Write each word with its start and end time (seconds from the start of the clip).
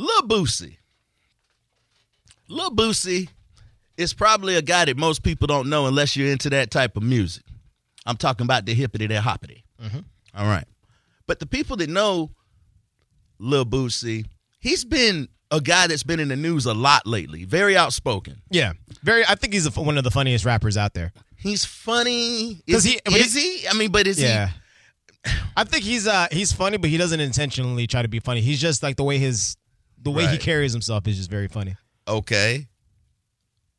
Lil 0.00 0.22
Boosie. 0.22 0.76
Lil 2.48 2.70
Boosie 2.70 3.28
is 3.96 4.14
probably 4.14 4.56
a 4.56 4.62
guy 4.62 4.86
that 4.86 4.96
most 4.96 5.22
people 5.22 5.46
don't 5.46 5.68
know 5.68 5.86
unless 5.86 6.16
you're 6.16 6.30
into 6.30 6.50
that 6.50 6.70
type 6.70 6.96
of 6.96 7.02
music. 7.02 7.44
I'm 8.06 8.16
talking 8.16 8.44
about 8.44 8.64
the 8.64 8.74
hippity 8.74 9.06
the 9.06 9.20
hoppity. 9.20 9.64
All 10.34 10.46
right. 10.46 10.64
But 11.26 11.38
the 11.38 11.46
people 11.46 11.76
that 11.76 11.88
know 11.90 12.30
Lil 13.38 13.64
Boosie, 13.66 14.26
he's 14.58 14.84
been 14.84 15.28
a 15.50 15.60
guy 15.60 15.86
that's 15.86 16.02
been 16.02 16.18
in 16.20 16.28
the 16.28 16.36
news 16.36 16.66
a 16.66 16.74
lot 16.74 17.06
lately. 17.06 17.44
Very 17.44 17.76
outspoken. 17.76 18.40
Yeah, 18.50 18.72
very. 19.02 19.24
I 19.26 19.34
think 19.34 19.52
he's 19.52 19.66
a, 19.66 19.70
one 19.80 19.98
of 19.98 20.04
the 20.04 20.10
funniest 20.10 20.44
rappers 20.44 20.76
out 20.76 20.94
there. 20.94 21.12
He's 21.36 21.64
funny. 21.64 22.62
Is 22.66 22.84
he- 22.84 23.00
he? 23.06 23.14
Is 23.16 23.34
he? 23.34 23.68
I 23.68 23.74
mean, 23.74 23.90
but 23.90 24.06
is 24.06 24.18
he? 24.18 24.24
Yeah, 24.24 24.50
I 25.56 25.64
think 25.64 25.84
he's 25.84 26.06
uh 26.06 26.28
he's 26.32 26.52
funny, 26.52 26.76
but 26.78 26.90
he 26.90 26.96
doesn't 26.96 27.20
intentionally 27.20 27.86
try 27.86 28.02
to 28.02 28.08
be 28.08 28.20
funny. 28.20 28.40
He's 28.40 28.60
just 28.60 28.82
like 28.82 28.96
the 28.96 29.04
way 29.04 29.18
his 29.18 29.56
the 30.02 30.10
way 30.10 30.26
he 30.26 30.38
carries 30.38 30.72
himself 30.72 31.06
is 31.06 31.16
just 31.16 31.30
very 31.30 31.48
funny. 31.48 31.76
okay? 32.08 32.66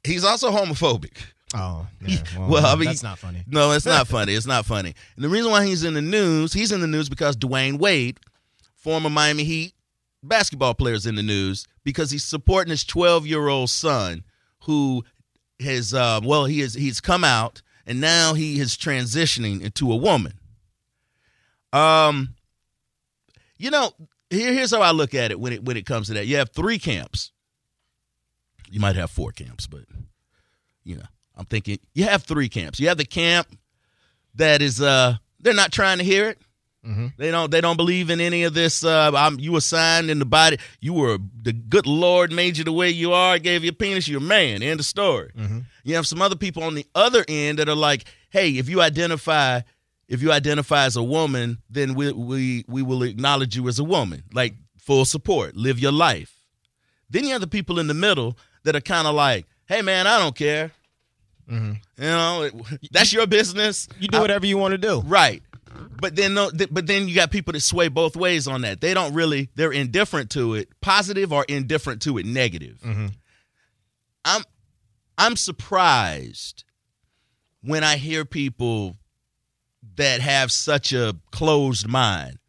He's 0.03 0.23
also 0.23 0.49
homophobic. 0.51 1.15
Oh, 1.53 1.85
yeah, 2.05 2.17
well, 2.37 2.49
Well, 2.49 2.65
I 2.65 2.75
mean, 2.75 2.85
that's 2.85 3.03
not 3.03 3.19
funny. 3.19 3.43
No, 3.45 3.71
it's 3.73 3.85
not 3.85 4.07
funny. 4.15 4.33
It's 4.33 4.47
not 4.47 4.65
funny. 4.65 4.93
And 5.15 5.23
the 5.23 5.29
reason 5.29 5.51
why 5.51 5.65
he's 5.65 5.83
in 5.83 5.93
the 5.93 6.01
news, 6.01 6.53
he's 6.53 6.71
in 6.71 6.81
the 6.81 6.87
news 6.87 7.07
because 7.09 7.35
Dwyane 7.35 7.77
Wade, 7.77 8.19
former 8.75 9.09
Miami 9.09 9.43
Heat 9.43 9.73
basketball 10.23 10.73
player, 10.73 10.95
is 10.95 11.05
in 11.05 11.15
the 11.15 11.21
news 11.23 11.67
because 11.83 12.09
he's 12.09 12.23
supporting 12.23 12.71
his 12.71 12.83
12 12.83 13.27
year 13.27 13.47
old 13.47 13.69
son 13.69 14.23
who 14.63 15.03
has, 15.59 15.93
uh, 15.93 16.19
well, 16.23 16.45
he 16.45 16.61
is 16.61 16.73
he's 16.73 16.99
come 17.01 17.23
out 17.23 17.61
and 17.85 17.99
now 18.01 18.33
he 18.33 18.59
is 18.59 18.75
transitioning 18.77 19.61
into 19.61 19.91
a 19.91 19.95
woman. 19.95 20.33
Um, 21.73 22.35
you 23.57 23.69
know, 23.71 23.91
here, 24.31 24.53
here's 24.53 24.71
how 24.71 24.81
I 24.81 24.91
look 24.91 25.13
at 25.13 25.31
it 25.31 25.39
when 25.39 25.53
it 25.53 25.63
when 25.63 25.77
it 25.77 25.85
comes 25.85 26.07
to 26.07 26.13
that. 26.15 26.25
You 26.27 26.37
have 26.37 26.49
three 26.51 26.79
camps. 26.79 27.31
You 28.69 28.79
might 28.79 28.95
have 28.95 29.11
four 29.11 29.31
camps, 29.31 29.67
but 29.67 29.81
you 30.83 30.95
know, 30.95 31.05
I'm 31.35 31.45
thinking 31.45 31.79
you 31.93 32.05
have 32.05 32.23
three 32.23 32.49
camps. 32.49 32.79
You 32.79 32.87
have 32.87 32.97
the 32.97 33.05
camp 33.05 33.47
that 34.35 34.61
is 34.61 34.81
uh 34.81 35.17
they're 35.39 35.53
not 35.53 35.71
trying 35.71 35.97
to 35.97 36.03
hear 36.03 36.29
it. 36.29 36.39
They 37.17 37.29
don't 37.29 37.51
they 37.51 37.61
don't 37.61 37.77
believe 37.77 38.09
in 38.09 38.19
any 38.19 38.43
of 38.43 38.55
this. 38.55 38.83
Uh, 38.83 39.11
I'm, 39.13 39.39
you 39.39 39.51
were 39.51 39.61
signed 39.61 40.09
in 40.09 40.17
the 40.17 40.25
body. 40.25 40.57
You 40.79 40.93
were 40.93 41.19
the 41.43 41.53
good 41.53 41.85
Lord 41.85 42.31
made 42.31 42.57
you 42.57 42.63
the 42.63 42.71
way 42.73 42.89
you 42.89 43.13
are. 43.13 43.37
Gave 43.37 43.63
you 43.63 43.69
a 43.69 43.73
penis. 43.73 44.07
You're 44.07 44.17
a 44.19 44.23
man. 44.23 44.63
End 44.63 44.79
of 44.79 44.85
story. 44.87 45.29
You 45.83 45.93
have 45.95 46.07
some 46.07 46.23
other 46.23 46.35
people 46.35 46.63
on 46.63 46.73
the 46.73 46.87
other 46.95 47.23
end 47.27 47.59
that 47.59 47.69
are 47.69 47.75
like, 47.75 48.05
hey, 48.31 48.49
if 48.57 48.67
you 48.67 48.81
identify 48.81 49.61
if 50.11 50.21
you 50.21 50.33
identify 50.33 50.83
as 50.83 50.97
a 50.97 51.03
woman, 51.03 51.59
then 51.69 51.95
we 51.95 52.11
we 52.11 52.65
we 52.67 52.81
will 52.81 53.01
acknowledge 53.01 53.55
you 53.55 53.69
as 53.69 53.79
a 53.79 53.83
woman. 53.83 54.23
Like 54.33 54.55
full 54.77 55.05
support. 55.05 55.55
Live 55.55 55.79
your 55.79 55.93
life. 55.93 56.35
Then 57.09 57.23
you 57.23 57.31
have 57.31 57.39
the 57.39 57.47
people 57.47 57.79
in 57.79 57.87
the 57.87 57.93
middle 57.93 58.37
that 58.63 58.75
are 58.75 58.81
kind 58.81 59.07
of 59.07 59.15
like, 59.15 59.45
hey 59.67 59.81
man, 59.81 60.07
I 60.07 60.19
don't 60.19 60.35
care. 60.35 60.71
Mm-hmm. 61.49 62.03
You 62.03 62.09
know, 62.09 62.49
that's 62.91 63.13
your 63.13 63.25
business. 63.25 63.87
You 63.99 64.09
do 64.09 64.19
whatever 64.19 64.45
you 64.45 64.57
want 64.57 64.73
to 64.73 64.77
do. 64.77 64.99
Right. 64.99 65.41
But 66.01 66.17
then 66.17 66.33
no, 66.33 66.51
but 66.69 66.87
then 66.87 67.07
you 67.07 67.15
got 67.15 67.31
people 67.31 67.53
that 67.53 67.61
sway 67.61 67.87
both 67.87 68.17
ways 68.17 68.49
on 68.49 68.61
that. 68.61 68.81
They 68.81 68.93
don't 68.93 69.13
really 69.13 69.49
they're 69.55 69.71
indifferent 69.71 70.29
to 70.31 70.55
it, 70.55 70.67
positive 70.81 71.31
or 71.31 71.45
indifferent 71.47 72.01
to 72.01 72.17
it, 72.17 72.25
negative. 72.25 72.81
Mm-hmm. 72.83 73.07
I'm 74.25 74.43
I'm 75.17 75.37
surprised 75.37 76.65
when 77.61 77.85
I 77.85 77.95
hear 77.95 78.25
people 78.25 78.97
that 80.01 80.19
have 80.19 80.51
such 80.51 80.93
a 80.93 81.15
closed 81.31 81.87
mind 81.87 82.39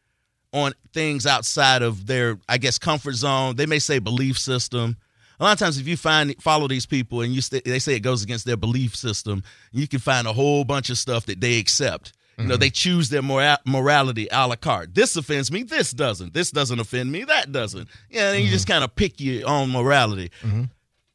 on 0.54 0.72
things 0.94 1.26
outside 1.26 1.82
of 1.82 2.06
their 2.06 2.38
I 2.48 2.56
guess 2.56 2.78
comfort 2.78 3.14
zone. 3.14 3.56
They 3.56 3.66
may 3.66 3.78
say 3.78 3.98
belief 3.98 4.38
system. 4.38 4.96
A 5.38 5.44
lot 5.44 5.52
of 5.52 5.58
times, 5.58 5.78
if 5.78 5.86
you 5.86 5.96
find 5.98 6.34
follow 6.40 6.66
these 6.66 6.86
people 6.86 7.20
and 7.20 7.32
you 7.32 7.42
st- 7.42 7.64
they 7.64 7.78
say 7.78 7.94
it 7.94 8.00
goes 8.00 8.22
against 8.22 8.46
their 8.46 8.56
belief 8.56 8.96
system, 8.96 9.42
you 9.70 9.86
can 9.86 9.98
find 9.98 10.26
a 10.26 10.32
whole 10.32 10.64
bunch 10.64 10.88
of 10.88 10.96
stuff 10.96 11.26
that 11.26 11.40
they 11.40 11.58
accept. 11.58 12.12
You 12.38 12.44
know, 12.44 12.54
mm-hmm. 12.54 12.60
they 12.60 12.70
choose 12.70 13.10
their 13.10 13.20
mora- 13.20 13.58
morality 13.66 14.28
a 14.32 14.48
la 14.48 14.56
carte. 14.56 14.94
This 14.94 15.14
offends 15.16 15.52
me. 15.52 15.62
This 15.62 15.90
doesn't. 15.90 16.32
This 16.32 16.50
doesn't 16.50 16.80
offend 16.80 17.12
me. 17.12 17.24
That 17.24 17.52
doesn't. 17.52 17.86
Yeah, 18.08 18.32
and 18.32 18.42
you 18.42 18.48
just 18.48 18.66
mm-hmm. 18.66 18.72
kind 18.72 18.84
of 18.84 18.96
pick 18.96 19.20
your 19.20 19.46
own 19.46 19.70
morality. 19.70 20.30
Mm-hmm. 20.40 20.64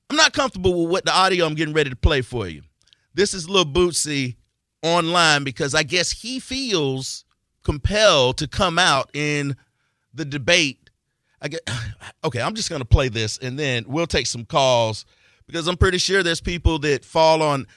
I'm 0.09 0.15
not 0.15 0.33
comfortable 0.33 0.83
with 0.83 0.91
what 0.91 1.05
the 1.05 1.13
audio 1.13 1.47
I'm 1.47 1.55
getting 1.55 1.73
ready 1.73 1.89
to 1.89 1.95
play 1.95 2.21
for 2.21 2.47
you. 2.47 2.61
This 3.15 3.33
is 3.33 3.49
Lil 3.49 3.65
Boosie 3.65 4.35
online 4.81 5.43
because 5.43 5.75
I 5.75 5.83
guess 5.83 6.11
he 6.11 6.39
feels 6.39 7.25
compelled 7.63 8.37
to 8.37 8.47
come 8.47 8.79
out 8.79 9.09
in 9.13 9.55
the 10.13 10.25
debate. 10.25 10.89
I 11.41 11.47
get 11.49 11.61
okay. 12.23 12.41
I'm 12.41 12.55
just 12.55 12.69
gonna 12.69 12.85
play 12.85 13.09
this 13.09 13.37
and 13.37 13.57
then 13.57 13.85
we'll 13.87 14.07
take 14.07 14.27
some 14.27 14.45
calls 14.45 15.05
because 15.45 15.67
I'm 15.67 15.77
pretty 15.77 15.97
sure 15.97 16.23
there's 16.23 16.41
people 16.41 16.79
that 16.79 17.05
fall 17.05 17.41
on 17.41 17.67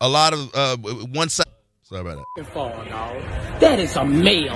a 0.00 0.08
lot 0.08 0.32
of 0.32 0.54
uh, 0.54 0.76
one 0.76 1.28
side. 1.28 1.46
Sorry 1.82 2.00
about 2.00 2.16
that. 2.16 2.26
That 3.60 3.78
is 3.78 3.96
a 3.96 4.04
male. 4.04 4.54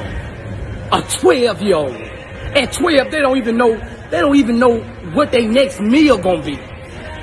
A 0.93 1.03
12 1.21 1.63
year 1.63 1.77
old. 1.77 1.95
At 1.95 2.73
12, 2.73 3.11
they 3.11 3.21
don't 3.21 3.37
even 3.37 3.57
know, 3.57 3.77
they 4.11 4.21
don't 4.21 4.37
even 4.37 4.61
know 4.61 4.79
what 5.13 5.33
their 5.33 5.49
next 5.49 5.81
meal 5.81 6.17
gonna 6.19 6.43
be. 6.43 6.57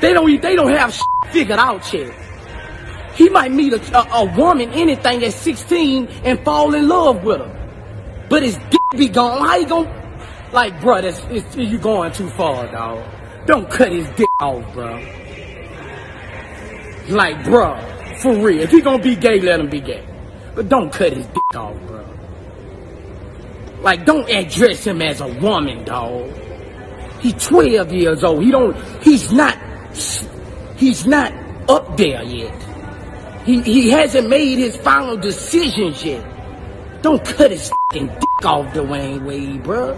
They 0.02 0.14
don't, 0.14 0.42
they 0.42 0.56
don't 0.56 0.72
have 0.76 0.98
figured 1.32 1.60
out 1.60 1.94
yet. 1.94 2.14
He 3.16 3.30
might 3.30 3.52
meet 3.52 3.74
a, 3.74 3.98
a, 3.98 4.24
a 4.24 4.38
woman, 4.38 4.72
anything 4.72 5.24
at 5.24 5.34
16 5.34 6.08
and 6.24 6.44
fall 6.44 6.74
in 6.74 6.88
love 6.88 7.24
with 7.24 7.40
her. 7.40 7.58
But 8.30 8.44
his 8.44 8.58
dick 8.70 8.82
be 8.96 9.10
gone. 9.10 9.46
How 9.46 9.58
you 9.58 9.68
gonna, 9.68 10.50
like, 10.54 10.80
bruh, 10.80 11.02
that's, 11.02 11.20
it's, 11.30 11.56
you 11.56 11.78
going 11.78 12.12
too 12.14 12.30
far, 12.32 12.72
dog. 12.72 13.04
Don't 13.46 13.70
cut 13.70 13.92
his 13.92 14.08
dick 14.12 14.30
off, 14.40 14.64
bruh. 14.74 15.20
Like, 17.10 17.38
bruh, 17.44 18.20
for 18.20 18.34
real. 18.36 18.62
If 18.62 18.72
he 18.72 18.82
gonna 18.82 19.04
be 19.04 19.16
gay, 19.16 19.40
let 19.42 19.60
him 19.60 19.70
be 19.70 19.82
gay. 19.82 20.06
But 20.56 20.70
don't 20.70 20.92
cut 20.92 21.12
his 21.14 21.26
dick 21.28 21.56
off, 21.56 21.76
bruh. 21.76 22.08
Like, 23.82 24.06
don't 24.06 24.30
address 24.30 24.86
him 24.86 25.02
as 25.02 25.22
a 25.22 25.28
woman, 25.28 25.84
dog. 25.84 26.32
He's 27.20 27.34
12 27.48 27.92
years 27.92 28.24
old. 28.24 28.44
He 28.44 28.52
don't, 28.52 28.78
he's 29.04 29.32
not, 29.32 29.58
he's 30.78 31.06
not 31.06 31.34
up 31.68 31.98
there 31.98 32.24
yet. 32.24 32.71
He, 33.46 33.62
he 33.62 33.90
hasn't 33.90 34.30
made 34.30 34.58
his 34.60 34.78
final 34.78 35.18
decisions 35.18 36.04
yet. 36.06 36.24
Don't 37.02 37.24
cut 37.26 37.50
his 37.52 37.70
fucking 37.92 38.08
dick 38.08 38.46
off, 38.46 38.68
Dwyane 38.74 39.26
Wade, 39.26 39.64
bruh. 39.64 39.96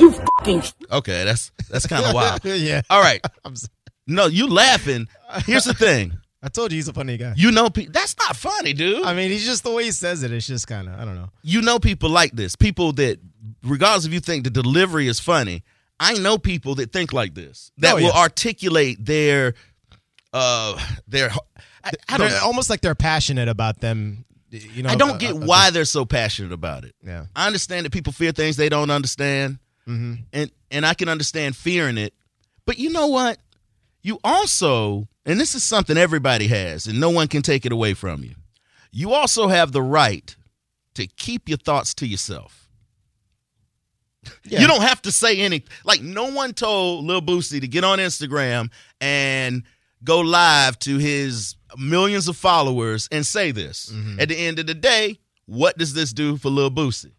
You 0.00 0.12
fucking 0.12 0.62
Okay, 0.92 1.24
that's 1.24 1.52
that's 1.70 1.86
kind 1.86 2.04
of 2.04 2.14
wild. 2.14 2.40
yeah. 2.44 2.82
All 2.90 3.00
right. 3.00 3.20
I'm 3.44 3.54
No, 4.06 4.26
you 4.26 4.48
laughing. 4.48 5.08
Here's 5.44 5.64
the 5.64 5.74
thing. 5.74 6.12
I 6.42 6.48
told 6.48 6.70
you 6.70 6.76
he's 6.76 6.88
a 6.88 6.92
funny 6.92 7.16
guy. 7.16 7.32
You 7.36 7.50
know, 7.50 7.68
pe- 7.70 7.86
that's 7.86 8.14
not 8.18 8.36
funny, 8.36 8.72
dude. 8.72 9.04
I 9.04 9.14
mean, 9.14 9.30
he's 9.30 9.44
just 9.44 9.64
the 9.64 9.70
way 9.72 9.84
he 9.84 9.90
says 9.90 10.22
it. 10.22 10.32
It's 10.32 10.46
just 10.46 10.66
kind 10.66 10.88
of 10.88 10.98
I 10.98 11.04
don't 11.04 11.16
know. 11.16 11.30
you 11.42 11.60
know 11.62 11.78
people 11.78 12.08
like 12.10 12.32
this. 12.32 12.56
People 12.56 12.92
that, 12.92 13.18
regardless 13.62 14.06
if 14.06 14.12
you 14.12 14.20
think 14.20 14.44
the 14.44 14.50
delivery 14.50 15.08
is 15.08 15.18
funny, 15.18 15.64
I 15.98 16.14
know 16.14 16.38
people 16.38 16.74
that 16.76 16.92
think 16.92 17.12
like 17.12 17.34
this. 17.34 17.70
That 17.78 17.94
Oh, 17.94 17.96
will 17.96 18.02
yeah. 18.04 18.10
articulate 18.20 19.04
their, 19.04 19.54
uh, 20.32 20.78
their. 21.08 21.30
I, 21.86 22.14
I 22.14 22.18
don't. 22.18 22.30
They're 22.30 22.42
almost 22.42 22.68
like 22.68 22.80
they're 22.80 22.94
passionate 22.94 23.48
about 23.48 23.80
them. 23.80 24.24
You 24.50 24.82
know, 24.82 24.90
I 24.90 24.94
don't 24.94 25.12
uh, 25.12 25.18
get 25.18 25.34
uh, 25.34 25.38
why 25.38 25.70
they're 25.70 25.84
so 25.84 26.04
passionate 26.04 26.52
about 26.52 26.84
it. 26.84 26.94
Yeah. 27.04 27.26
I 27.34 27.46
understand 27.46 27.84
that 27.86 27.92
people 27.92 28.12
fear 28.12 28.32
things 28.32 28.56
they 28.56 28.68
don't 28.68 28.90
understand, 28.90 29.58
and 30.32 30.50
and 30.70 30.86
I 30.86 30.94
can 30.94 31.08
understand 31.08 31.56
fearing 31.56 31.98
it. 31.98 32.14
But 32.64 32.78
you 32.78 32.90
know 32.90 33.06
what? 33.06 33.38
You 34.02 34.18
also, 34.24 35.08
and 35.24 35.38
this 35.40 35.54
is 35.54 35.62
something 35.62 35.96
everybody 35.96 36.48
has, 36.48 36.86
and 36.86 37.00
no 37.00 37.10
one 37.10 37.28
can 37.28 37.42
take 37.42 37.66
it 37.66 37.72
away 37.72 37.94
from 37.94 38.22
you. 38.22 38.34
You 38.92 39.12
also 39.12 39.48
have 39.48 39.72
the 39.72 39.82
right 39.82 40.34
to 40.94 41.06
keep 41.06 41.48
your 41.48 41.58
thoughts 41.58 41.94
to 41.94 42.06
yourself. 42.06 42.68
Yeah. 44.44 44.60
You 44.60 44.66
don't 44.66 44.82
have 44.82 45.02
to 45.02 45.12
say 45.12 45.38
anything. 45.38 45.68
Like 45.84 46.02
no 46.02 46.32
one 46.32 46.52
told 46.52 47.04
Lil 47.04 47.22
Boosie 47.22 47.60
to 47.60 47.68
get 47.68 47.84
on 47.84 47.98
Instagram 47.98 48.70
and 49.00 49.62
go 50.04 50.20
live 50.20 50.78
to 50.80 50.98
his 50.98 51.56
millions 51.76 52.28
of 52.28 52.36
followers 52.36 53.08
and 53.10 53.26
say 53.26 53.50
this. 53.50 53.92
Mm-hmm. 53.92 54.20
At 54.20 54.28
the 54.28 54.36
end 54.36 54.58
of 54.58 54.66
the 54.66 54.74
day, 54.74 55.18
what 55.46 55.78
does 55.78 55.94
this 55.94 56.12
do 56.12 56.36
for 56.36 56.50
Lil 56.50 56.70
Boosie? 56.70 57.12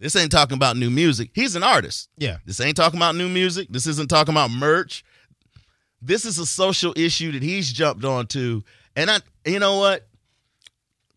This 0.00 0.14
ain't 0.14 0.30
talking 0.30 0.56
about 0.56 0.76
new 0.76 0.90
music. 0.90 1.30
He's 1.34 1.56
an 1.56 1.62
artist. 1.62 2.10
Yeah. 2.18 2.36
This 2.44 2.60
ain't 2.60 2.76
talking 2.76 2.98
about 2.98 3.16
new 3.16 3.28
music. 3.28 3.68
This 3.70 3.86
isn't 3.86 4.08
talking 4.08 4.34
about 4.34 4.50
merch. 4.50 5.04
This 6.02 6.24
is 6.24 6.38
a 6.38 6.46
social 6.46 6.92
issue 6.96 7.32
that 7.32 7.42
he's 7.42 7.72
jumped 7.72 8.04
onto. 8.04 8.62
And 8.94 9.10
I 9.10 9.20
you 9.44 9.58
know 9.58 9.78
what? 9.78 10.06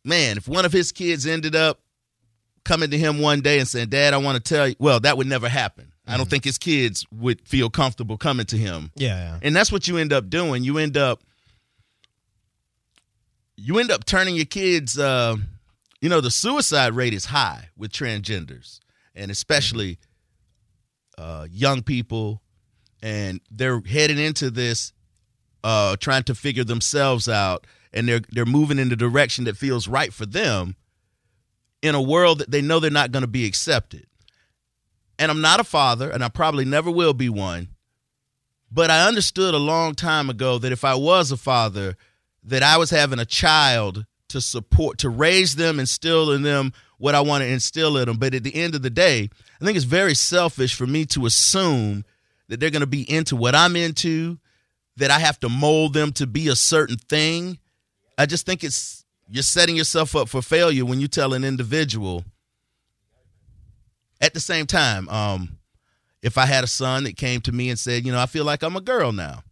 Man, 0.05 0.37
if 0.37 0.47
one 0.47 0.65
of 0.65 0.71
his 0.71 0.91
kids 0.91 1.27
ended 1.27 1.55
up 1.55 1.81
coming 2.63 2.89
to 2.91 2.97
him 2.97 3.19
one 3.19 3.41
day 3.41 3.59
and 3.59 3.67
saying, 3.67 3.89
Dad, 3.89 4.13
I 4.13 4.17
want 4.17 4.43
to 4.43 4.53
tell 4.53 4.67
you, 4.67 4.75
well, 4.79 4.99
that 5.01 5.17
would 5.17 5.27
never 5.27 5.49
happen. 5.49 5.91
I 6.09 6.17
don't 6.17 6.29
think 6.29 6.44
his 6.44 6.57
kids 6.57 7.06
would 7.11 7.47
feel 7.47 7.69
comfortable 7.69 8.17
coming 8.17 8.45
to 8.47 8.57
him. 8.57 8.91
Yeah, 8.95 9.17
yeah. 9.17 9.39
And 9.41 9.56
that's 9.56 9.71
what 9.71 9.88
you 9.88 9.97
end 9.97 10.11
up 10.11 10.29
doing. 10.29 10.63
You 10.63 10.77
end 10.77 10.97
up 10.97 11.21
you 13.56 13.79
end 13.79 13.91
up 13.91 14.06
turning 14.06 14.35
your 14.35 14.45
kids 14.45 14.97
uh, 14.97 15.35
you 16.01 16.07
know, 16.07 16.21
the 16.21 16.31
suicide 16.31 16.94
rate 16.94 17.13
is 17.13 17.25
high 17.25 17.69
with 17.77 17.91
transgenders 17.91 18.79
and 19.15 19.29
especially 19.29 19.97
uh, 21.17 21.47
young 21.51 21.81
people 21.83 22.41
and 23.01 23.41
they're 23.51 23.81
heading 23.81 24.17
into 24.17 24.50
this 24.50 24.94
uh 25.63 25.97
trying 25.97 26.23
to 26.23 26.33
figure 26.33 26.63
themselves 26.63 27.27
out 27.27 27.67
and 27.91 28.07
they're 28.07 28.21
they're 28.31 28.45
moving 28.45 28.79
in 28.79 28.88
the 28.88 28.95
direction 28.95 29.44
that 29.44 29.57
feels 29.57 29.89
right 29.89 30.13
for 30.13 30.25
them 30.25 30.75
in 31.81 31.95
a 31.95 32.01
world 32.01 32.39
that 32.39 32.51
they 32.51 32.61
know 32.61 32.79
they're 32.79 32.91
not 32.91 33.11
going 33.11 33.21
to 33.21 33.27
be 33.27 33.45
accepted. 33.45 34.06
And 35.19 35.30
I'm 35.30 35.42
not 35.42 35.60
a 35.60 35.63
father 35.63 36.10
and 36.10 36.24
I 36.24 36.30
probably 36.30 36.66
never 36.66 36.89
will 36.89 37.13
be 37.13 37.30
one. 37.30 37.68
But 38.71 38.89
I 38.89 39.07
understood 39.07 39.54
a 39.54 39.60
long 39.60 39.94
time 39.94 40.30
ago 40.30 40.57
that 40.57 40.71
if 40.71 40.83
I 40.83 40.95
was 40.95 41.31
a 41.31 41.38
father 41.38 41.95
that 42.44 42.63
I 42.63 42.77
was 42.77 42.89
having 42.89 43.19
a 43.19 43.25
child 43.25 44.06
to 44.30 44.42
support 44.42 45.00
to 45.00 45.10
raise 45.10 45.56
them 45.56 45.80
instill 45.80 46.31
in 46.31 46.44
them 46.44 46.71
what 46.98 47.16
I 47.16 47.21
want 47.21 47.44
to 47.44 47.48
instill 47.48 47.98
in 47.98 48.07
them. 48.07 48.18
But 48.18 48.33
at 48.33 48.44
the 48.44 48.56
end 48.56 48.75
of 48.75 48.81
the 48.81 48.89
day, 48.89 49.30
I 49.60 49.66
think 49.66 49.75
it's 49.75 49.86
very 49.86 50.16
selfish 50.16 50.75
for 50.75 50.88
me 50.88 51.06
to 51.07 51.25
assume 51.25 52.06
that 52.48 52.60
they're 52.60 52.69
going 52.69 52.81
to 52.81 52.88
be 52.88 53.10
into 53.10 53.36
what 53.36 53.56
I'm 53.56 53.75
into, 53.75 54.38
that 54.98 55.12
I 55.12 55.19
have 55.19 55.39
to 55.42 55.50
mold 55.50 55.94
them 55.94 56.12
to 56.13 56.27
be 56.27 56.48
a 56.48 56.56
certain 56.56 56.98
thing. 56.98 57.60
I 58.18 58.25
just 58.25 58.45
think 58.45 58.63
it's 58.63 59.06
you're 59.30 59.44
setting 59.44 59.75
yourself 59.75 60.16
up 60.16 60.30
for 60.30 60.42
failure 60.42 60.86
when 60.86 61.00
you 61.00 61.07
tell 61.07 61.33
an 61.33 61.44
individual. 61.44 62.24
At 64.21 64.33
the 64.33 64.39
same 64.39 64.66
time, 64.66 65.07
um, 65.10 65.57
if 66.21 66.38
I 66.38 66.45
had 66.45 66.63
a 66.63 66.68
son 66.68 67.06
that 67.06 67.16
came 67.16 67.42
to 67.42 67.51
me 67.51 67.69
and 67.69 67.80
said, 67.80 68.06
you 68.06 68.12
know, 68.12 68.19
I 68.19 68.25
feel 68.25 68.44
like 68.45 68.63
I'm 68.63 68.75
a 68.75 68.81
girl 68.81 69.12
now, 69.12 69.44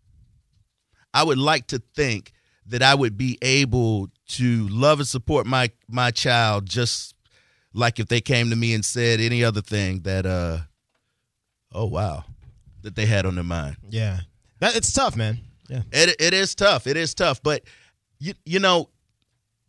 I 1.13 1.23
would 1.23 1.37
like 1.37 1.67
to 1.67 1.81
think 1.95 2.33
that 2.67 2.81
I 2.83 2.93
would 2.93 3.17
be 3.17 3.37
able 3.41 4.09
to 4.29 4.67
love 4.67 4.99
and 4.99 5.07
support 5.07 5.45
my 5.47 5.71
my 5.87 6.11
child 6.11 6.65
just 6.65 7.15
like 7.73 7.99
if 7.99 8.07
they 8.07 8.19
came 8.19 8.49
to 8.49 8.55
me 8.55 8.73
and 8.73 8.83
said 8.83 9.21
any 9.21 9.43
other 9.43 9.61
thing 9.61 10.01
that 10.01 10.25
uh 10.25 10.57
oh 11.73 11.85
wow 11.85 12.25
that 12.81 12.95
they 12.95 13.05
had 13.05 13.25
on 13.25 13.35
their 13.35 13.43
mind. 13.43 13.77
Yeah, 13.89 14.19
that 14.59 14.75
it's 14.75 14.91
tough, 14.91 15.15
man. 15.15 15.39
Yeah, 15.69 15.83
It 15.91 16.15
it 16.19 16.33
is 16.33 16.55
tough. 16.55 16.87
It 16.87 16.97
is 16.97 17.13
tough, 17.13 17.41
but 17.41 17.63
you 18.19 18.33
you 18.45 18.59
know, 18.59 18.89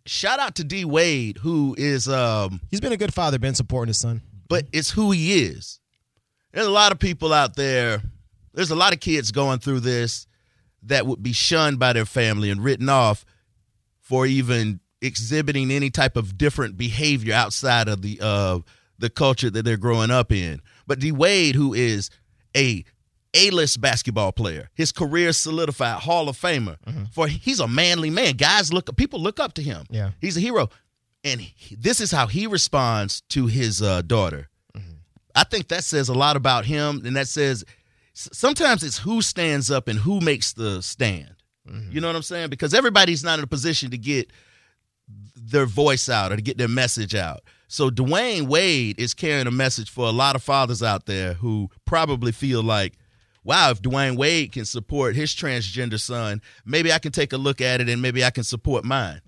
shout 0.06 0.40
out 0.40 0.56
to 0.56 0.64
D 0.64 0.84
Wade 0.84 1.38
who 1.38 1.74
is 1.78 2.08
um 2.08 2.60
he's 2.70 2.80
been 2.80 2.92
a 2.92 2.96
good 2.96 3.14
father, 3.14 3.38
been 3.38 3.54
supporting 3.54 3.88
his 3.90 3.98
son. 3.98 4.22
But 4.48 4.66
it's 4.72 4.90
who 4.90 5.10
he 5.10 5.42
is. 5.44 5.80
There's 6.52 6.66
a 6.66 6.70
lot 6.70 6.92
of 6.92 6.98
people 6.98 7.32
out 7.32 7.56
there. 7.56 8.02
There's 8.54 8.70
a 8.70 8.76
lot 8.76 8.92
of 8.92 9.00
kids 9.00 9.30
going 9.30 9.58
through 9.58 9.80
this 9.80 10.26
that 10.84 11.06
would 11.06 11.22
be 11.22 11.32
shunned 11.32 11.78
by 11.78 11.92
their 11.92 12.06
family 12.06 12.50
and 12.50 12.62
written 12.62 12.88
off 12.88 13.24
for 14.00 14.26
even 14.26 14.80
exhibiting 15.00 15.70
any 15.70 15.90
type 15.90 16.16
of 16.16 16.36
different 16.38 16.76
behavior 16.76 17.34
outside 17.34 17.88
of 17.88 18.02
the 18.02 18.18
uh 18.20 18.58
the 18.98 19.10
culture 19.10 19.48
that 19.48 19.64
they're 19.64 19.76
growing 19.76 20.10
up 20.10 20.32
in. 20.32 20.60
But 20.86 20.98
D 20.98 21.12
Wade, 21.12 21.54
who 21.54 21.72
is 21.72 22.10
a 22.56 22.84
A-list 23.34 23.80
basketball 23.80 24.32
player, 24.32 24.70
his 24.74 24.90
career 24.90 25.32
solidified 25.32 26.00
Hall 26.00 26.28
of 26.28 26.36
Famer. 26.36 26.76
For 27.12 27.28
he's 27.28 27.60
a 27.60 27.68
manly 27.68 28.10
man. 28.10 28.34
Guys 28.34 28.72
look 28.72 28.94
people 28.96 29.20
look 29.20 29.38
up 29.38 29.52
to 29.54 29.62
him. 29.62 29.84
Yeah. 29.90 30.10
He's 30.20 30.36
a 30.36 30.40
hero. 30.40 30.70
And 31.32 31.40
he, 31.40 31.76
this 31.76 32.00
is 32.00 32.10
how 32.10 32.26
he 32.26 32.46
responds 32.46 33.20
to 33.28 33.46
his 33.46 33.82
uh, 33.82 34.02
daughter. 34.02 34.48
I 35.34 35.44
think 35.44 35.68
that 35.68 35.84
says 35.84 36.08
a 36.08 36.14
lot 36.14 36.36
about 36.36 36.64
him, 36.64 37.02
and 37.04 37.14
that 37.16 37.28
says 37.28 37.64
sometimes 38.14 38.82
it's 38.82 38.98
who 38.98 39.22
stands 39.22 39.70
up 39.70 39.86
and 39.86 39.98
who 39.98 40.20
makes 40.20 40.52
the 40.52 40.82
stand. 40.82 41.34
You 41.90 42.00
know 42.00 42.06
what 42.06 42.16
I'm 42.16 42.22
saying? 42.22 42.48
Because 42.48 42.72
everybody's 42.74 43.22
not 43.22 43.38
in 43.38 43.44
a 43.44 43.48
position 43.48 43.90
to 43.90 43.98
get 43.98 44.32
their 45.36 45.66
voice 45.66 46.08
out 46.08 46.32
or 46.32 46.36
to 46.36 46.42
get 46.42 46.56
their 46.58 46.66
message 46.66 47.14
out. 47.14 47.42
So 47.68 47.90
Dwyane 47.90 48.48
Wade 48.48 48.98
is 48.98 49.12
carrying 49.12 49.46
a 49.46 49.50
message 49.50 49.90
for 49.90 50.06
a 50.06 50.10
lot 50.10 50.34
of 50.34 50.42
fathers 50.42 50.82
out 50.82 51.04
there 51.04 51.34
who 51.34 51.68
probably 51.84 52.32
feel 52.32 52.62
like, 52.62 52.94
wow, 53.44 53.70
if 53.70 53.82
Dwyane 53.82 54.16
Wade 54.16 54.52
can 54.52 54.64
support 54.64 55.14
his 55.14 55.34
transgender 55.34 56.00
son, 56.00 56.40
maybe 56.64 56.90
I 56.90 56.98
can 56.98 57.12
take 57.12 57.34
a 57.34 57.38
look 57.38 57.60
at 57.60 57.82
it 57.82 57.88
and 57.90 58.00
maybe 58.00 58.24
I 58.24 58.30
can 58.30 58.44
support 58.44 58.84
mine. 58.84 59.20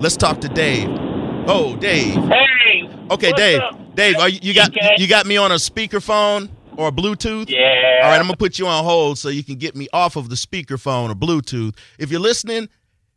Let's 0.00 0.16
talk 0.16 0.40
to 0.40 0.48
Dave. 0.48 1.11
Oh, 1.46 1.76
Dave. 1.76 2.14
Hey. 2.14 2.88
Okay, 3.10 3.32
Dave. 3.32 3.60
up? 3.60 3.94
Dave, 3.94 4.16
are 4.16 4.28
you, 4.28 4.38
you 4.42 4.54
got 4.54 4.70
Okay. 4.70 4.94
you 4.96 5.06
got 5.08 5.26
me 5.26 5.36
on 5.36 5.50
a 5.52 5.56
speakerphone 5.56 6.48
or 6.76 6.88
a 6.88 6.92
Bluetooth? 6.92 7.48
Yeah. 7.50 8.00
All 8.02 8.10
right, 8.10 8.18
I'm 8.18 8.26
gonna 8.26 8.36
put 8.36 8.58
you 8.58 8.66
on 8.66 8.84
hold 8.84 9.18
so 9.18 9.28
you 9.28 9.44
can 9.44 9.56
get 9.56 9.76
me 9.76 9.88
off 9.92 10.16
of 10.16 10.28
the 10.28 10.34
speakerphone 10.36 11.10
or 11.10 11.14
Bluetooth. 11.14 11.76
If 11.98 12.10
you're 12.10 12.20
listening 12.20 12.68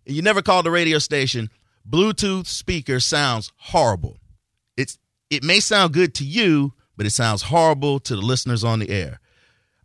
and 0.05 0.15
you 0.15 0.21
never 0.21 0.41
called 0.41 0.65
the 0.65 0.71
radio 0.71 0.99
station, 0.99 1.49
Bluetooth 1.89 2.47
speaker 2.47 2.99
sounds 2.99 3.51
horrible. 3.57 4.17
It's 4.75 4.97
it 5.29 5.43
may 5.43 5.59
sound 5.59 5.93
good 5.93 6.13
to 6.15 6.25
you, 6.25 6.73
but 6.97 7.05
it 7.05 7.11
sounds 7.11 7.43
horrible 7.43 7.99
to 8.01 8.15
the 8.15 8.21
listeners 8.21 8.63
on 8.63 8.79
the 8.79 8.89
air. 8.89 9.19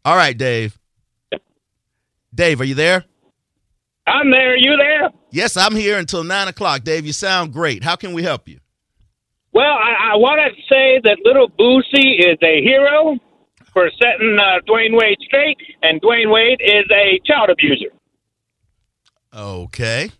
All 0.05 0.17
right, 0.17 0.37
Dave. 0.37 0.79
Dave, 2.35 2.61
are 2.61 2.65
you 2.65 2.75
there? 2.75 3.05
I'm 4.07 4.31
there. 4.31 4.57
You 4.57 4.77
there? 4.77 5.11
Yes, 5.33 5.57
I'm 5.57 5.75
here 5.75 5.99
until 5.99 6.25
nine 6.25 6.49
o'clock. 6.49 6.83
Dave, 6.83 7.07
you 7.07 7.13
sound 7.13 7.53
great. 7.53 7.85
How 7.85 7.97
can 7.97 8.13
we 8.13 8.23
help 8.23 8.49
you? 8.49 8.59
Well, 9.53 9.65
I, 9.65 10.13
I 10.13 10.17
want 10.17 10.41
to 10.41 10.63
say 10.69 11.01
that 11.05 11.19
little 11.25 11.49
Boosie 11.49 12.19
is 12.21 12.39
a 12.43 12.63
hero 12.63 13.19
for 13.73 13.91
setting 14.01 14.37
uh, 14.39 14.61
Dwyane 14.69 14.97
Wade 14.97 15.19
straight, 15.21 15.59
and 15.83 16.01
Dwyane 16.03 16.33
Wade 16.33 16.61
is 16.61 16.85
a 16.91 17.21
child 17.25 17.51
abuser. 17.51 17.91
Okay. 19.35 20.11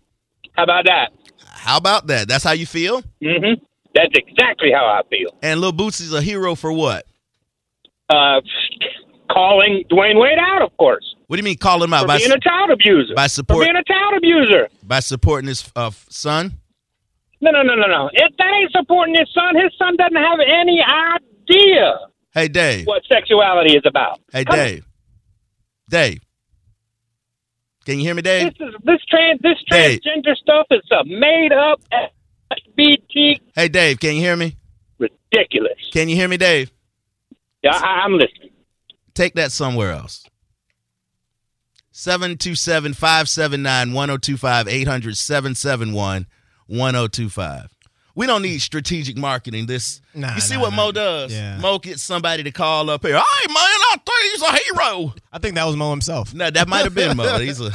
How 0.53 0.63
about 0.63 0.85
that? 0.85 1.11
How 1.45 1.77
about 1.77 2.07
that? 2.07 2.27
That's 2.27 2.43
how 2.43 2.51
you 2.51 2.65
feel? 2.65 3.01
Mm-hmm. 3.21 3.63
That's 3.93 4.13
exactly 4.15 4.71
how 4.73 4.85
I 4.85 5.01
feel. 5.09 5.37
And 5.41 5.59
Lil 5.59 5.73
Boosie's 5.73 6.13
a 6.13 6.21
hero 6.21 6.55
for 6.55 6.71
what? 6.71 7.05
Uh, 8.09 8.41
calling 9.31 9.83
Dwyane 9.89 10.19
Wade 10.19 10.39
out, 10.39 10.61
of 10.61 10.75
course, 10.77 11.15
What 11.31 11.37
do 11.37 11.39
you 11.39 11.45
mean 11.45 11.57
call 11.59 11.81
him 11.81 11.93
out 11.93 12.01
for 12.01 12.07
by 12.07 12.17
being 12.17 12.29
a 12.29 12.39
child 12.41 12.71
abuser. 12.71 13.13
by 13.15 13.23
for 13.23 13.29
support 13.29 13.63
being 13.63 13.77
a 13.77 13.83
child 13.85 14.15
abuser. 14.17 14.67
by 14.83 14.99
supporting 14.99 15.47
his 15.47 15.63
uh, 15.77 15.89
son? 16.09 16.59
No, 17.39 17.51
no, 17.51 17.61
no, 17.61 17.73
no, 17.73 17.87
no. 17.87 18.09
If 18.11 18.35
that 18.35 18.51
ain't 18.53 18.69
supporting 18.73 19.15
his 19.15 19.29
son, 19.33 19.55
his 19.55 19.71
son 19.79 19.95
doesn't 19.95 20.17
have 20.17 20.39
any 20.41 20.83
idea 20.83 21.99
Hey 22.33 22.49
Dave. 22.49 22.85
what 22.85 23.03
sexuality 23.09 23.77
is 23.77 23.83
about. 23.85 24.19
Hey 24.33 24.43
Come 24.43 24.59
on. 24.59 24.65
Dave. 24.65 24.85
Dave. 25.89 26.21
Can 27.85 27.99
you 27.99 28.03
hear 28.03 28.13
me, 28.15 28.23
Dave? 28.23 28.53
This 28.59 28.67
is 28.67 28.75
this 28.83 28.99
trans 29.07 29.39
this 29.41 29.57
Dave. 29.69 30.01
transgender 30.01 30.35
stuff 30.35 30.67
is 30.71 30.81
a 30.91 31.05
made 31.05 31.53
up 31.53 31.79
SBT 32.51 33.39
Hey 33.55 33.69
Dave, 33.69 34.01
can 34.01 34.15
you 34.15 34.21
hear 34.21 34.35
me? 34.35 34.57
ridiculous. 34.99 35.79
Can 35.93 36.09
you 36.09 36.17
hear 36.17 36.27
me, 36.27 36.35
Dave? 36.35 36.73
Yeah, 37.63 37.71
I, 37.73 38.01
I'm 38.03 38.15
listening. 38.15 38.49
Take 39.13 39.35
that 39.35 39.53
somewhere 39.53 39.93
else. 39.93 40.25
727 42.01 42.95
579 42.95 43.93
1025 43.93 44.67
800 44.67 45.15
771 45.15 46.25
1025. 46.65 47.77
We 48.15 48.25
don't 48.25 48.41
need 48.41 48.59
strategic 48.59 49.17
marketing. 49.17 49.67
This 49.67 50.01
Nah, 50.15 50.33
you 50.33 50.41
see 50.41 50.55
nah, 50.55 50.61
what 50.61 50.69
nah. 50.71 50.75
Mo 50.77 50.91
does? 50.93 51.31
Yeah. 51.31 51.59
Mo 51.59 51.77
gets 51.77 52.01
somebody 52.01 52.41
to 52.41 52.51
call 52.51 52.89
up 52.89 53.05
here. 53.05 53.13
Hey 53.15 53.47
man, 53.47 53.55
I 53.55 53.97
think 54.03 54.31
he's 54.31 54.41
a 54.41 54.51
hero. 54.51 55.13
I 55.31 55.37
think 55.37 55.53
that 55.55 55.65
was 55.65 55.75
Mo 55.75 55.91
himself. 55.91 56.33
No, 56.33 56.49
that 56.49 56.67
might 56.67 56.85
have 56.85 56.95
been 56.95 57.15
Mo. 57.15 57.37
He's 57.39 57.61
a 57.61 57.65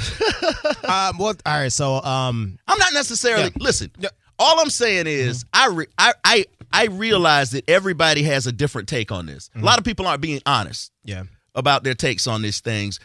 Um, 0.90 1.18
well, 1.18 1.35
all 1.47 1.59
right. 1.61 1.71
So, 1.73 2.02
um, 2.02 2.59
I'm 2.66 2.78
not 2.78 2.92
necessarily 2.95 3.45
Yeah. 3.45 3.50
listen. 3.61 3.92
Yeah. 3.97 4.09
All 4.40 4.59
I'm 4.59 4.71
saying 4.71 5.06
is 5.06 5.45
I, 5.52 5.68
re, 5.68 5.87
I 5.99 6.14
I 6.25 6.47
I 6.73 6.87
realize 6.87 7.52
that 7.52 7.71
everybody 7.71 8.25
has 8.25 8.49
a 8.49 8.52
different 8.52 8.88
take 8.88 9.12
on 9.12 9.26
this. 9.26 9.50
A 9.54 9.61
lot 9.61 9.78
of 9.78 9.85
people 9.85 10.04
aren't 10.09 10.21
being 10.21 10.42
honest 10.45 10.90
yeah, 11.04 11.23
about 11.54 11.85
their 11.85 11.95
takes 11.95 12.26
on 12.26 12.42
these 12.42 12.59
things. 12.59 12.99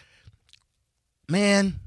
Man, 1.31 1.79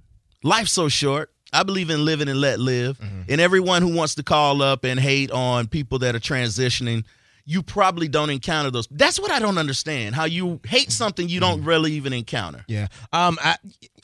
life's 0.43 0.73
so 0.73 0.89
short. 0.89 1.31
I 1.53 1.63
believe 1.63 1.91
in 1.91 2.05
living 2.05 2.29
and 2.29 2.41
let 2.41 2.59
live. 2.59 2.99
And 3.29 3.41
everyone 3.41 3.83
who 3.83 3.95
wants 3.95 4.17
to 4.17 4.23
call 4.25 4.61
up 4.63 4.85
and 4.85 4.99
hate 4.99 5.31
on 5.31 5.69
people 5.69 6.01
that 6.01 6.17
are 6.17 6.21
transitioning, 6.21 7.05
you 7.45 7.63
probably 7.63 8.09
don't 8.09 8.31
encounter 8.31 8.71
those. 8.73 8.89
That's 8.91 9.21
what 9.21 9.31
I 9.31 9.39
don't 9.39 9.59
understand. 9.59 10.15
How 10.17 10.25
you 10.25 10.59
hate 10.67 10.91
something 10.91 11.29
you 11.29 11.39
don't 11.39 11.63
really 11.63 11.93
even 11.93 12.13
encounter. 12.13 12.65
yeah. 12.67 12.89
Um, 13.13 13.39
I 13.43 13.57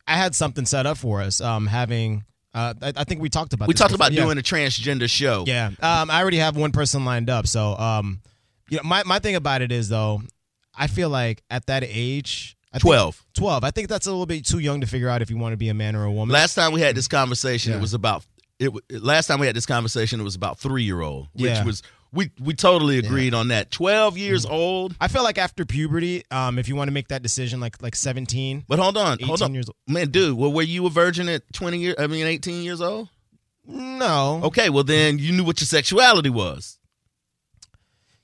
I 0.07 0.15
had 0.17 0.35
something 0.35 0.65
set 0.67 0.87
up 0.87 0.97
for 0.99 1.21
us. 1.23 1.41
Um, 1.41 1.67
having 1.67 2.25
uh, 2.55 2.75
I, 2.83 2.93
I 2.97 3.05
think 3.05 3.21
we 3.21 3.29
talked 3.29 3.53
about 3.53 3.67
We 3.69 3.75
talked 3.75 3.93
before. 3.93 4.07
about 4.07 4.13
Yeah. 4.13 4.25
doing 4.25 4.39
a 4.39 4.43
transgender 4.43 5.09
show. 5.09 5.45
Yeah. 5.47 5.69
Um, 5.81 6.11
I 6.11 6.21
already 6.21 6.39
have 6.39 6.57
one 6.57 6.73
person 6.73 7.05
lined 7.05 7.31
up. 7.31 7.47
So, 7.47 7.77
um, 7.79 8.21
you 8.69 8.77
know, 8.77 8.83
my, 8.85 9.03
my 9.05 9.19
thing 9.21 9.37
about 9.37 9.63
it 9.63 9.71
is 9.73 9.89
though, 9.89 10.23
I 10.77 10.87
feel 10.89 11.09
like 11.11 11.43
at 11.51 11.67
that 11.67 11.85
age, 11.87 12.57
I 12.73 12.79
think- 12.79 12.83
12. 12.83 13.25
12. 13.35 13.65
I 13.65 13.71
think 13.71 13.89
that's 13.89 14.07
a 14.07 14.11
little 14.11 14.27
bit 14.27 14.45
too 14.47 14.59
young 14.61 14.81
to 14.81 14.87
figure 14.87 15.09
out 15.09 15.23
if 15.23 15.31
you 15.31 15.37
want 15.39 15.53
to 15.53 15.57
be 15.57 15.69
a 15.69 15.75
man 15.75 15.97
or 15.97 16.05
a 16.05 16.13
woman. 16.13 16.33
Last 16.33 16.55
time 16.55 16.73
we 16.73 16.81
had 16.81 16.95
this 16.95 17.09
conversation, 17.09 17.73
Yeah. 17.73 17.79
it 17.79 17.81
was 17.81 17.95
about 17.95 18.25
it. 18.59 18.71
Last 19.03 19.27
time 19.27 19.41
we 19.41 19.47
had 19.47 19.57
this 19.57 19.67
conversation, 19.67 20.21
it 20.21 20.25
was 20.25 20.35
about 20.35 20.59
three 20.59 20.85
year 20.85 21.01
old, 21.01 21.29
which 21.33 21.45
Yeah. 21.51 21.65
was 21.65 21.83
we 22.13 22.31
we 22.41 22.55
totally 22.55 22.99
agreed 22.99 23.35
on 23.35 23.49
that. 23.49 23.71
Twelve 23.71 24.19
years 24.19 24.45
old, 24.45 24.95
I 25.01 25.09
feel 25.09 25.23
like 25.23 25.39
after 25.39 25.65
puberty, 25.65 26.25
um, 26.31 26.59
if 26.59 26.69
you 26.69 26.75
want 26.77 26.89
to 26.89 26.93
make 26.93 27.09
that 27.09 27.23
decision, 27.23 27.59
like 27.61 27.81
like 27.83 27.95
17, 27.97 28.65
but 28.69 28.79
hold 28.79 28.97
on, 28.97 29.19
hold 29.21 29.39
18 29.41 29.45
on, 29.45 29.55
years 29.55 29.69
old. 29.69 29.77
man, 29.89 30.11
dude. 30.11 30.37
Well, 30.37 30.53
were 30.53 30.63
you 30.63 30.87
a 30.87 30.91
virgin 30.91 31.29
at 31.29 31.43
twenty 31.53 31.79
years? 31.79 31.95
I 31.99 32.07
mean, 32.09 32.27
eighteen 32.27 32.63
years 32.65 32.81
old. 32.81 33.09
No. 33.67 34.41
Okay, 34.45 34.69
well 34.71 34.85
then 34.85 35.19
you 35.19 35.33
knew 35.33 35.45
what 35.45 35.61
your 35.61 35.67
sexuality 35.67 36.31
was. 36.31 36.79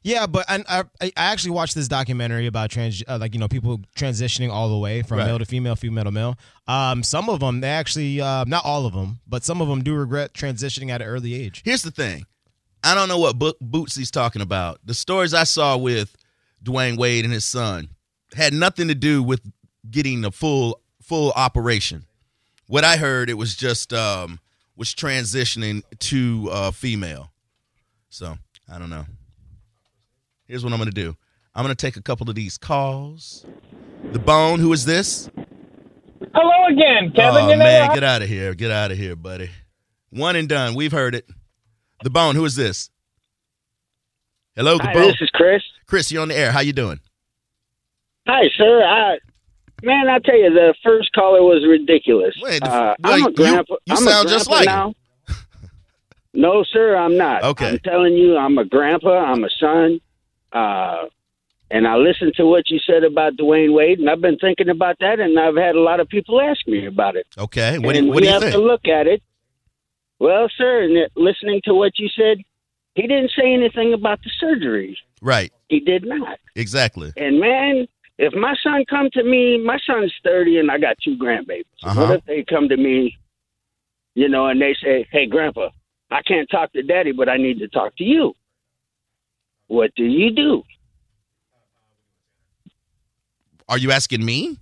Yeah, 0.06 0.28
but 0.28 0.44
I, 0.48 0.62
I 0.68 0.84
I 1.02 1.10
actually 1.16 1.50
watched 1.50 1.74
this 1.74 1.88
documentary 1.88 2.46
about 2.46 2.70
trans, 2.70 3.02
uh, 3.08 3.18
like 3.20 3.34
you 3.34 3.40
know, 3.40 3.48
people 3.48 3.80
transitioning 3.96 4.52
all 4.52 4.68
the 4.68 4.78
way 4.78 5.02
from 5.02 5.18
Right. 5.18 5.26
male 5.26 5.40
to 5.40 5.44
female, 5.44 5.74
female 5.74 6.04
to 6.04 6.12
male. 6.12 6.38
Um, 6.68 7.02
some 7.02 7.28
of 7.28 7.40
them 7.40 7.60
they 7.60 7.70
actually, 7.70 8.20
uh, 8.20 8.44
not 8.44 8.64
all 8.64 8.86
of 8.86 8.92
them, 8.92 9.18
but 9.26 9.42
some 9.42 9.60
of 9.60 9.66
them 9.66 9.82
do 9.82 9.96
regret 9.96 10.32
transitioning 10.32 10.90
at 10.90 11.02
an 11.02 11.08
early 11.08 11.34
age. 11.34 11.62
Here's 11.64 11.82
the 11.82 11.90
thing. 11.90 12.24
I 12.84 12.94
don't 12.94 13.08
know 13.08 13.18
what 13.18 13.36
Bo- 13.36 13.56
Boosie's 13.60 14.12
talking 14.12 14.42
about. 14.42 14.78
The 14.84 14.94
stories 14.94 15.34
I 15.34 15.42
saw 15.42 15.76
with 15.76 16.14
Dwyane 16.62 16.96
Wade 16.96 17.24
and 17.24 17.34
his 17.34 17.44
son 17.44 17.88
had 18.36 18.54
nothing 18.54 18.86
to 18.86 18.94
do 18.94 19.24
with 19.24 19.40
getting 19.90 20.24
a 20.24 20.30
full 20.30 20.82
full 21.02 21.32
operation. 21.34 22.04
What 22.68 22.84
I 22.84 22.96
heard, 22.96 23.28
it 23.28 23.34
was 23.34 23.56
just 23.56 23.92
um, 23.92 24.38
was 24.76 24.94
transitioning 24.94 25.82
to 25.98 26.48
uh, 26.52 26.70
female. 26.70 27.32
So 28.08 28.38
I 28.72 28.78
don't 28.78 28.90
know. 28.90 29.06
Here's 30.46 30.62
what 30.64 30.72
I'm 30.72 30.78
gonna 30.78 30.90
do. 30.90 31.16
I'm 31.54 31.62
gonna 31.64 31.74
take 31.74 31.96
a 31.96 32.02
couple 32.02 32.28
of 32.28 32.36
these 32.36 32.58
calls. 32.58 33.44
The 34.12 34.18
bone. 34.18 34.60
Who 34.60 34.72
is 34.72 34.84
this? 34.84 35.28
Hello 36.34 36.66
again, 36.68 37.12
Kevin. 37.14 37.42
oh 37.44 37.48
you 37.50 37.56
know 37.56 37.64
man, 37.64 37.88
what? 37.88 37.94
get 37.94 38.04
out 38.04 38.22
of 38.22 38.28
here. 38.28 38.54
Get 38.54 38.70
out 38.70 38.90
of 38.92 38.98
here, 38.98 39.16
buddy. 39.16 39.50
One 40.10 40.36
and 40.36 40.48
done. 40.48 40.74
We've 40.74 40.92
heard 40.92 41.14
it. 41.14 41.28
The 42.04 42.10
bone. 42.10 42.34
Who 42.36 42.44
is 42.44 42.54
this? 42.56 42.90
Hello, 44.54 44.76
the 44.78 44.84
Hi, 44.84 44.92
bone. 44.94 45.02
this 45.08 45.16
is 45.20 45.30
Chris. 45.34 45.62
Chris, 45.86 46.10
you're 46.12 46.22
on 46.22 46.28
the 46.28 46.36
air. 46.36 46.52
How 46.52 46.60
you 46.60 46.72
doing? 46.72 47.00
Hi, 48.26 48.48
sir. 48.56 48.82
I, 48.82 49.18
man, 49.82 50.08
I 50.08 50.18
tell 50.18 50.36
you, 50.38 50.50
the 50.50 50.74
first 50.82 51.12
caller 51.12 51.42
was 51.42 51.64
ridiculous. 51.68 52.34
Wait, 52.42 52.60
the- 52.62 52.68
uh, 52.70 52.94
well, 53.02 53.12
I'm 53.12 53.20
you- 53.20 53.26
a 53.28 53.32
grandpa. 53.32 53.74
you 53.84 53.94
I'm 53.96 54.06
a 54.06 54.10
sound 54.10 54.28
just 54.28 54.48
grandpa 54.48 54.72
like 54.72 54.86
him. 54.88 54.94
now. 55.28 55.34
no, 56.34 56.64
sir, 56.64 56.96
I'm 56.96 57.16
not. 57.16 57.42
Okay. 57.44 57.68
I'm 57.70 57.78
telling 57.80 58.14
you, 58.14 58.36
I'm 58.36 58.56
a 58.58 58.64
grandpa. 58.64 59.10
I'm 59.24 59.44
a 59.44 59.50
son. 59.60 60.00
Uh, 60.52 61.06
and 61.70 61.86
I 61.86 61.96
listened 61.96 62.34
to 62.36 62.46
what 62.46 62.70
you 62.70 62.78
said 62.86 63.02
about 63.02 63.36
Dwyane 63.36 63.74
Wade, 63.74 63.98
and 63.98 64.08
I've 64.08 64.20
been 64.20 64.38
thinking 64.38 64.68
about 64.68 64.96
that, 65.00 65.18
and 65.18 65.38
I've 65.38 65.56
had 65.56 65.74
a 65.74 65.80
lot 65.80 65.98
of 66.00 66.08
people 66.08 66.40
ask 66.40 66.66
me 66.68 66.86
about 66.86 67.16
it. 67.16 67.26
Okay. 67.36 67.78
What 67.78 67.92
do 67.92 67.98
and 67.98 68.06
you, 68.06 68.12
what 68.12 68.16
we 68.16 68.22
do 68.22 68.26
you 68.28 68.32
have 68.32 68.42
think? 68.42 68.54
to 68.54 68.60
look 68.60 68.86
at 68.86 69.06
it. 69.06 69.22
Well, 70.18 70.48
sir, 70.56 70.82
and 70.84 71.10
listening 71.16 71.60
to 71.64 71.74
what 71.74 71.98
you 71.98 72.08
said, 72.16 72.38
he 72.94 73.02
didn't 73.02 73.32
say 73.36 73.52
anything 73.52 73.92
about 73.92 74.20
the 74.22 74.30
surgery. 74.40 74.96
right. 75.20 75.52
He 75.68 75.80
did 75.80 76.06
not. 76.06 76.38
Exactly. 76.54 77.12
And 77.16 77.40
man, 77.40 77.88
if 78.18 78.32
my 78.34 78.54
son 78.62 78.84
come 78.88 79.10
to 79.14 79.24
me, 79.24 79.58
my 79.58 79.78
son's 79.84 80.14
thirty, 80.22 80.58
and 80.58 80.70
I 80.70 80.78
got 80.78 80.96
two 81.04 81.18
grandbabies. 81.18 81.64
Uh-huh. 81.82 82.00
What 82.00 82.10
if 82.18 82.24
they 82.24 82.44
come 82.48 82.68
to 82.68 82.76
me, 82.76 83.18
you 84.14 84.28
know, 84.28 84.46
and 84.46 84.62
they 84.62 84.74
say, 84.80 85.06
"Hey, 85.10 85.26
Grandpa, 85.26 85.70
I 86.10 86.22
can't 86.22 86.48
talk 86.48 86.72
to 86.72 86.82
Daddy, 86.82 87.10
but 87.10 87.28
I 87.28 87.36
need 87.36 87.58
to 87.58 87.68
talk 87.68 87.96
to 87.96 88.04
you." 88.04 88.34
What 89.68 89.94
do 89.96 90.04
you 90.04 90.30
do? 90.30 90.62
Are 93.68 93.78
you 93.78 93.90
asking 93.90 94.24
me? 94.24 94.58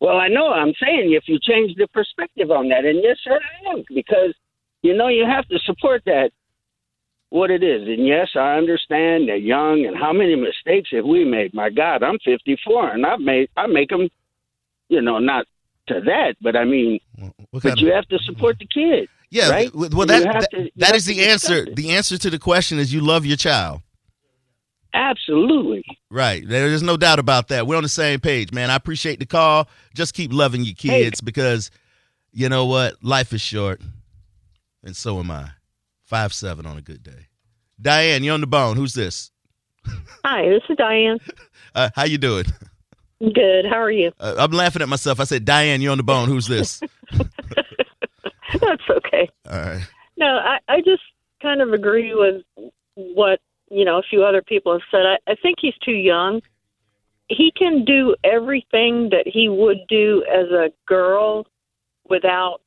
Well, 0.00 0.16
I 0.18 0.28
know 0.28 0.48
I'm 0.50 0.72
saying 0.82 1.12
if 1.12 1.24
you 1.26 1.38
change 1.40 1.76
the 1.76 1.86
perspective 1.88 2.50
on 2.50 2.68
that, 2.70 2.84
and 2.84 3.00
yes, 3.02 3.18
sir, 3.22 3.38
I 3.38 3.70
am 3.72 3.84
because 3.94 4.34
you 4.82 4.94
know 4.96 5.08
you 5.08 5.24
have 5.24 5.46
to 5.48 5.58
support 5.60 6.02
that 6.06 6.30
what 7.30 7.50
it 7.50 7.62
is. 7.62 7.86
And 7.88 8.06
yes, 8.06 8.28
I 8.34 8.54
understand 8.56 9.28
they're 9.28 9.36
young, 9.36 9.84
and 9.86 9.96
how 9.96 10.12
many 10.12 10.34
mistakes 10.36 10.90
have 10.92 11.04
we 11.04 11.24
made? 11.24 11.54
My 11.54 11.70
God, 11.70 12.02
I'm 12.02 12.18
54, 12.24 12.90
and 12.90 13.06
I've 13.06 13.20
made 13.20 13.48
I 13.56 13.66
make 13.66 13.90
them, 13.90 14.08
you 14.88 15.00
know, 15.00 15.18
not 15.18 15.46
to 15.88 16.00
that, 16.00 16.34
but 16.40 16.56
I 16.56 16.64
mean, 16.64 17.00
What 17.50 17.62
but 17.62 17.80
you 17.80 17.88
of- 17.88 17.94
have 17.94 18.08
to 18.08 18.18
support 18.20 18.58
the 18.58 18.66
kid. 18.66 19.08
Yeah. 19.32 19.50
right? 19.50 19.74
Well, 19.74 19.88
well, 19.92 20.06
that, 20.06 20.24
have 20.24 20.42
that, 20.42 20.50
to- 20.50 20.62
you 20.62 20.70
that 20.76 20.86
have 20.86 20.96
is 20.96 21.06
to 21.06 21.14
the 21.14 21.24
answer. 21.24 21.64
it. 21.64 21.76
The 21.76 21.90
answer 21.90 22.18
to 22.18 22.30
the 22.30 22.38
question 22.38 22.78
is 22.78 22.92
you 22.92 23.00
love 23.00 23.26
your 23.26 23.36
child. 23.36 23.80
Absolutely. 24.94 25.84
Right. 26.10 26.46
There's 26.46 26.82
no 26.82 26.96
doubt 26.98 27.18
about 27.18 27.48
that. 27.48 27.66
We're 27.66 27.76
on 27.76 27.82
the 27.82 27.88
same 27.88 28.20
page, 28.20 28.52
man. 28.52 28.70
I 28.70 28.76
appreciate 28.76 29.18
the 29.18 29.26
call. 29.26 29.68
Just 29.94 30.12
keep 30.12 30.32
loving 30.32 30.62
your 30.62 30.74
kids 30.74 31.22
because 31.22 31.70
you 32.30 32.48
know 32.48 32.66
what? 32.66 33.02
Life 33.02 33.32
is 33.32 33.40
short. 33.40 33.80
And 34.84 34.94
so 34.94 35.18
am 35.18 35.30
I. 35.30 35.50
Five 36.04 36.34
seven 36.34 36.66
on 36.66 36.76
a 36.76 36.82
good 36.82 37.02
day. 37.02 37.28
Diane, 37.80 38.22
you're 38.22 38.34
on 38.34 38.42
the 38.42 38.46
bone. 38.46 38.76
Who's 38.76 38.92
this? 38.92 39.30
Hi, 40.24 40.46
this 40.48 40.62
is 40.68 40.76
Diane. 40.76 41.18
Uh, 41.74 41.88
how 41.94 42.04
you 42.04 42.18
doing? 42.18 42.44
Good. 43.20 43.64
How 43.64 43.80
are 43.80 43.90
you? 43.90 44.12
Uh, 44.20 44.34
I'm 44.38 44.50
laughing 44.50 44.82
at 44.82 44.88
myself. 44.88 45.20
I 45.20 45.24
said, 45.24 45.44
Diane, 45.44 45.80
you're 45.80 45.92
on 45.92 45.98
the 45.98 46.04
bone. 46.04 46.28
Who's 46.28 46.46
this? 46.46 46.82
That's 48.60 48.82
okay. 48.90 49.28
All 49.50 49.58
right. 49.58 49.88
No, 50.16 50.26
I, 50.26 50.58
I 50.68 50.80
just 50.80 51.02
kind 51.40 51.60
of 51.60 51.72
agree 51.72 52.14
with 52.14 52.42
what 52.94 53.40
you 53.70 53.84
know 53.84 53.98
a 53.98 54.02
few 54.02 54.24
other 54.24 54.42
people 54.42 54.72
have 54.72 54.82
said. 54.90 55.00
I, 55.06 55.30
I 55.32 55.34
think 55.42 55.58
he's 55.60 55.74
too 55.84 55.92
young. 55.92 56.40
He 57.28 57.50
can 57.56 57.84
do 57.84 58.14
everything 58.24 59.08
that 59.10 59.24
he 59.26 59.48
would 59.48 59.78
do 59.88 60.22
as 60.30 60.50
a 60.50 60.70
girl 60.86 61.46
without 62.08 62.60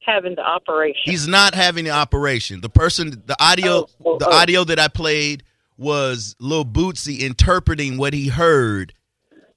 having 0.00 0.34
the 0.34 0.42
operation. 0.42 1.00
He's 1.04 1.28
not 1.28 1.54
having 1.54 1.84
the 1.84 1.90
operation. 1.90 2.60
The 2.60 2.68
person, 2.68 3.22
the 3.26 3.36
audio, 3.40 3.70
Oh, 3.82 3.88
oh, 4.04 4.18
the 4.18 4.28
oh. 4.28 4.32
audio 4.32 4.64
that 4.64 4.78
I 4.80 4.88
played 4.88 5.44
was 5.78 6.34
Lil 6.40 6.64
Boosie 6.64 7.20
interpreting 7.20 7.96
what 7.96 8.14
he 8.14 8.28
heard, 8.28 8.92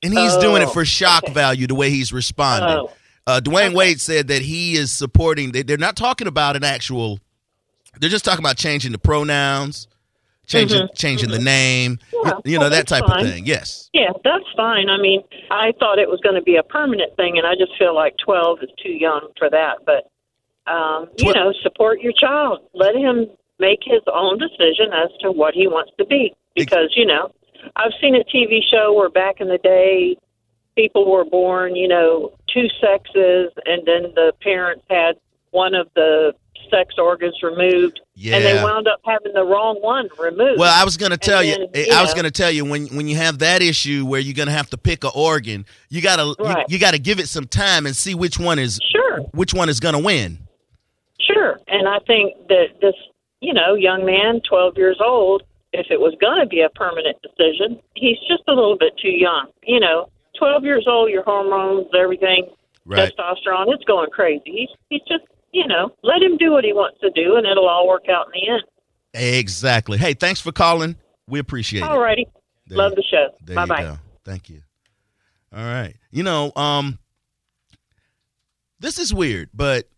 and 0.03 0.13
he's 0.13 0.35
doing 0.37 0.61
it 0.61 0.67
Oh, 0.67 0.71
for 0.71 0.85
shock 0.85 1.23
okay. 1.25 1.33
value. 1.33 1.67
The 1.67 1.75
way 1.75 1.89
he's 1.89 2.13
responding. 2.13 2.69
Oh. 2.69 2.91
Uh, 3.27 3.41
Dwyane 3.41 3.67
Okay. 3.67 3.75
Wade 3.75 4.01
said 4.01 4.29
that 4.29 4.41
he 4.41 4.75
is 4.77 4.91
supporting. 4.91 5.51
They, 5.51 5.61
they're 5.61 5.77
not 5.77 5.97
talking 5.97 6.27
about 6.27 6.55
an 6.55 6.63
actual. 6.63 7.19
They're 7.99 8.09
just 8.09 8.23
talking 8.25 8.43
about 8.43 8.55
changing 8.57 8.93
the 8.93 8.97
pronouns, 8.97 9.87
changing 10.45 10.87
changing 10.95 11.29
the 11.29 11.39
name, 11.39 11.97
Mm-hmm. 11.97 12.27
Yeah, 12.27 12.33
you 12.45 12.57
know 12.57 12.61
well, 12.61 12.69
that 12.71 12.87
type 12.87 13.05
fine. 13.05 13.25
of 13.25 13.31
thing. 13.31 13.45
Yes. 13.45 13.89
Yeah, 13.93 14.11
that's 14.23 14.45
fine. 14.55 14.89
I 14.89 14.97
mean, 14.99 15.21
I 15.51 15.73
thought 15.79 15.99
it 15.99 16.09
was 16.09 16.19
going 16.21 16.35
to 16.35 16.41
be 16.41 16.55
a 16.55 16.63
permanent 16.63 17.15
thing, 17.15 17.37
and 17.37 17.45
I 17.45 17.53
just 17.55 17.77
feel 17.77 17.93
like 17.95 18.15
12 18.23 18.59
is 18.63 18.69
too 18.81 18.91
young 18.91 19.29
for 19.37 19.49
that. 19.49 19.79
But, 19.85 20.09
um, 20.71 21.09
you 21.17 21.33
know, 21.33 21.53
support 21.63 22.01
your 22.01 22.13
child. 22.13 22.59
Let 22.73 22.95
him 22.95 23.27
make 23.59 23.79
his 23.83 24.01
own 24.13 24.37
decision 24.39 24.93
as 24.93 25.09
to 25.21 25.31
what 25.31 25.53
he 25.53 25.67
wants 25.67 25.91
to 25.99 26.05
be. 26.05 26.33
Because, 26.55 26.93
you 26.95 27.05
know, 27.05 27.31
I've 27.75 27.93
seen 28.01 28.15
a 28.15 28.23
TV 28.23 28.59
show 28.69 28.93
where 28.93 29.09
back 29.09 29.39
in 29.39 29.47
the 29.47 29.59
day, 29.59 30.17
people 30.75 31.09
were 31.09 31.25
born, 31.25 31.75
you 31.75 31.87
know, 31.87 32.36
two 32.53 32.67
sexes, 32.81 33.51
and 33.65 33.85
then 33.85 34.13
the 34.15 34.33
parents 34.41 34.83
had 34.89 35.15
one 35.51 35.73
of 35.73 35.87
the 35.95 36.33
sex 36.69 36.95
organs 36.97 37.35
removed, 37.41 38.01
and 38.15 38.43
they 38.43 38.61
wound 38.61 38.87
up 38.87 38.99
having 39.05 39.33
the 39.33 39.43
wrong 39.43 39.77
one 39.81 40.09
removed. 40.19 40.59
Well, 40.59 40.73
I 40.73 40.83
was 40.83 40.97
gonna 40.97 41.17
tell 41.17 41.43
you, 41.43 41.67
then, 41.73 41.85
I 41.93 42.01
was 42.01 42.13
gonna 42.13 42.31
tell 42.31 42.51
you 42.51 42.65
when 42.65 42.87
when 42.87 43.07
you 43.07 43.15
have 43.15 43.39
that 43.39 43.61
issue 43.61 44.05
where 44.05 44.19
you're 44.19 44.33
gonna 44.33 44.51
have 44.51 44.69
to 44.71 44.77
pick 44.77 45.03
an 45.03 45.11
organ, 45.15 45.65
you 45.89 46.01
gotta 46.01 46.35
Right. 46.39 46.65
you, 46.67 46.73
you 46.75 46.79
gotta 46.79 46.99
give 46.99 47.19
it 47.19 47.27
some 47.29 47.45
time 47.45 47.85
and 47.85 47.95
see 47.95 48.15
which 48.15 48.37
one 48.39 48.59
is 48.59 48.79
sure. 48.91 49.21
which 49.33 49.53
one 49.53 49.69
is 49.69 49.79
gonna 49.79 49.99
win. 49.99 50.39
Sure. 51.19 51.59
And 51.67 51.87
I 51.87 51.99
think 51.99 52.35
that 52.47 52.79
this, 52.81 52.95
you 53.41 53.53
know, 53.53 53.75
young 53.75 54.05
man, 54.05 54.41
12 54.47 54.77
years 54.77 54.97
old, 55.03 55.43
if 55.73 55.87
it 55.89 55.99
was 55.99 56.15
going 56.21 56.39
to 56.39 56.47
be 56.47 56.61
a 56.61 56.69
permanent 56.69 57.17
decision, 57.21 57.79
he's 57.95 58.17
just 58.29 58.43
a 58.47 58.53
little 58.53 58.77
bit 58.77 58.93
too 59.01 59.09
young. 59.09 59.47
You 59.63 59.79
know, 59.79 60.09
12 60.37 60.63
years 60.63 60.85
old, 60.87 61.09
your 61.09 61.23
hormones, 61.23 61.87
everything, 61.97 62.49
Right. 62.85 63.11
testosterone, 63.17 63.73
it's 63.73 63.83
going 63.83 64.09
crazy. 64.11 64.41
He's, 64.45 64.69
he's 64.89 65.01
just, 65.07 65.25
you 65.51 65.67
know, 65.67 65.91
let 66.03 66.21
him 66.21 66.37
do 66.37 66.51
what 66.51 66.63
he 66.63 66.71
wants 66.73 66.99
to 67.01 67.09
do 67.11 67.35
and 67.35 67.45
it'll 67.45 67.67
all 67.67 67.87
work 67.87 68.05
out 68.09 68.27
in 68.27 68.41
the 68.41 68.49
end. 68.53 68.63
Exactly. 69.13 69.97
Hey, 69.97 70.13
thanks 70.13 70.39
for 70.39 70.51
calling. 70.51 70.95
We 71.27 71.39
appreciate 71.39 71.81
it. 71.81 71.89
All 71.89 71.99
righty. 71.99 72.27
Love 72.69 72.95
the 72.95 73.03
show. 73.03 73.29
Bye 73.53 73.63
you 73.63 73.67
bye. 73.67 73.97
Thank 74.23 74.49
you. 74.49 74.61
All 75.55 75.63
right. 75.63 75.95
You 76.11 76.23
know, 76.23 76.51
um 76.55 76.99
this 78.79 78.99
is 78.99 79.13
weird, 79.13 79.49
but 79.53 79.89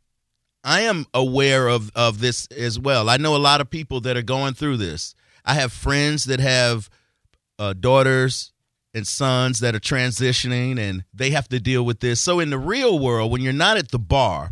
I 0.63 0.81
am 0.81 1.05
aware 1.13 1.67
of 1.67 1.91
of 1.95 2.19
this 2.19 2.47
as 2.47 2.79
well. 2.79 3.09
I 3.09 3.17
know 3.17 3.35
a 3.35 3.37
lot 3.37 3.61
of 3.61 3.69
people 3.69 4.01
that 4.01 4.15
are 4.17 4.21
going 4.21 4.53
through 4.53 4.77
this. 4.77 5.15
I 5.45 5.53
have 5.55 5.71
friends 5.71 6.25
that 6.25 6.39
have 6.39 6.89
uh, 7.57 7.73
daughters 7.73 8.51
and 8.93 9.05
sons 9.05 9.59
that 9.59 9.75
are 9.75 9.79
transitioning 9.79 10.79
and 10.79 11.03
they 11.13 11.29
have 11.29 11.47
to 11.49 11.59
deal 11.59 11.85
with 11.85 11.99
this. 11.99 12.19
So 12.19 12.39
in 12.39 12.49
the 12.49 12.57
real 12.57 12.99
world 12.99 13.31
when 13.31 13.41
you're 13.41 13.53
not 13.53 13.77
at 13.77 13.91
the 13.91 13.99
bar 13.99 14.51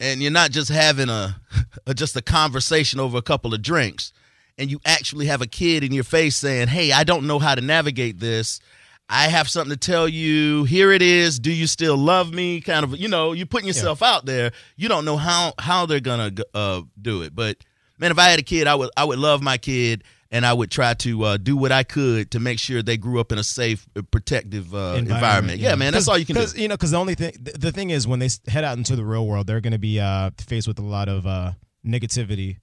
and 0.00 0.22
you're 0.22 0.30
not 0.30 0.50
just 0.50 0.70
having 0.70 1.08
a, 1.08 1.40
a 1.86 1.94
just 1.94 2.16
a 2.16 2.22
conversation 2.22 2.98
over 2.98 3.18
a 3.18 3.22
couple 3.22 3.52
of 3.54 3.62
drinks 3.62 4.12
and 4.58 4.70
you 4.70 4.80
actually 4.84 5.26
have 5.26 5.42
a 5.42 5.46
kid 5.46 5.84
in 5.84 5.92
your 5.92 6.04
face 6.04 6.36
saying, 6.36 6.68
"Hey, 6.68 6.92
I 6.92 7.04
don't 7.04 7.26
know 7.26 7.38
how 7.38 7.54
to 7.54 7.60
navigate 7.60 8.18
this. 8.20 8.60
I 9.08 9.28
have 9.28 9.48
something 9.48 9.76
to 9.76 9.76
tell 9.76 10.08
you. 10.08 10.64
Here 10.64 10.92
it 10.92 11.02
is. 11.02 11.38
Do 11.38 11.52
you 11.52 11.66
still 11.66 11.96
love 11.96 12.32
me?" 12.32 12.60
Kind 12.60 12.84
of, 12.84 12.96
you 12.96 13.08
know, 13.08 13.32
you're 13.32 13.46
putting 13.46 13.66
yourself 13.66 14.02
out 14.02 14.26
there. 14.26 14.52
You 14.76 14.88
don't 14.88 15.04
know 15.04 15.16
how 15.16 15.54
how 15.58 15.86
they're 15.86 16.00
gonna 16.00 16.32
uh, 16.54 16.82
do 17.00 17.22
it. 17.22 17.34
But 17.34 17.58
man, 17.98 18.10
if 18.10 18.18
I 18.18 18.28
had 18.28 18.38
a 18.38 18.44
kid, 18.44 18.66
I 18.66 18.74
would 18.74 18.90
I 18.96 19.04
would 19.04 19.18
love 19.18 19.42
my 19.42 19.58
kid, 19.58 20.04
and 20.32 20.44
I 20.44 20.52
would 20.52 20.70
try 20.70 20.94
to 20.94 21.22
uh, 21.24 21.36
do 21.36 21.56
what 21.56 21.70
I 21.70 21.84
could 21.84 22.30
to 22.32 22.40
make 22.40 22.58
sure 22.58 22.82
they 22.82 22.96
grew 22.96 23.20
up 23.20 23.30
in 23.30 23.38
a 23.38 23.44
safe, 23.44 23.86
uh, 23.94 24.02
protective 24.10 24.74
uh, 24.74 24.94
environment. 24.98 25.60
Yeah, 25.60 25.74
man, 25.76 25.92
that's 25.92 26.08
all 26.08 26.18
you 26.18 26.26
can 26.26 26.34
do. 26.36 26.46
You 26.56 26.66
know, 26.68 26.74
because 26.74 26.90
the 26.90 26.98
only 26.98 27.14
thing, 27.14 27.32
the, 27.40 27.52
the 27.52 27.70
thing 27.72 27.90
is, 27.90 28.08
when 28.08 28.18
they 28.18 28.28
head 28.48 28.64
out 28.64 28.76
into 28.78 28.96
the 28.96 29.04
real 29.04 29.26
world, 29.26 29.46
they're 29.46 29.60
going 29.60 29.72
to 29.74 29.78
be 29.78 30.00
uh, 30.00 30.30
faced 30.38 30.66
with 30.66 30.78
a 30.80 30.82
lot 30.82 31.08
of 31.08 31.26
uh, 31.26 31.52
negativity 31.86 32.56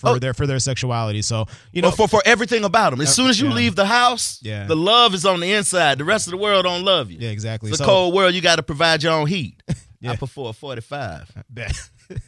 for 0.00 0.10
Oh. 0.10 0.18
their 0.18 0.34
for 0.34 0.46
their 0.46 0.58
sexuality. 0.58 1.22
So 1.22 1.46
you 1.70 1.80
know, 1.80 1.90
But 1.90 1.96
for 1.96 2.08
for 2.08 2.22
everything 2.24 2.64
about 2.64 2.90
them. 2.90 3.00
As 3.00 3.14
soon 3.14 3.28
as 3.30 3.40
you 3.40 3.48
yeah. 3.50 3.54
leave 3.54 3.76
the 3.76 3.86
house, 3.86 4.40
Yeah. 4.42 4.66
the 4.66 4.74
love 4.74 5.14
is 5.14 5.24
on 5.24 5.38
the 5.40 5.52
inside. 5.52 5.98
The 5.98 6.04
rest 6.04 6.26
of 6.26 6.32
the 6.32 6.38
world 6.38 6.64
don't 6.64 6.82
love 6.84 7.10
you. 7.10 7.18
yeah, 7.20 7.28
exactly. 7.30 7.70
It's 7.70 7.78
a 7.80 7.84
So- 7.84 7.88
cold 7.88 8.14
world. 8.14 8.34
You 8.34 8.40
got 8.40 8.56
to 8.56 8.62
provide 8.64 9.02
your 9.02 9.12
own 9.12 9.26
heat. 9.28 9.62
Yeah. 10.02 10.10
I 10.10 10.16
prefer 10.16 10.48
a 10.48 10.52
45, 10.52 11.30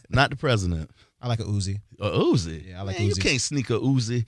not 0.08 0.30
the 0.30 0.36
president. 0.36 0.92
I 1.20 1.26
like 1.26 1.40
a 1.40 1.44
Uzi. 1.44 1.80
A 1.98 2.08
Uzi. 2.08 2.68
Yeah, 2.68 2.78
I 2.78 2.82
like 2.84 3.00
Man, 3.00 3.08
You 3.08 3.16
can't 3.16 3.40
sneak 3.40 3.68
a 3.70 3.80
Uzi. 3.80 4.26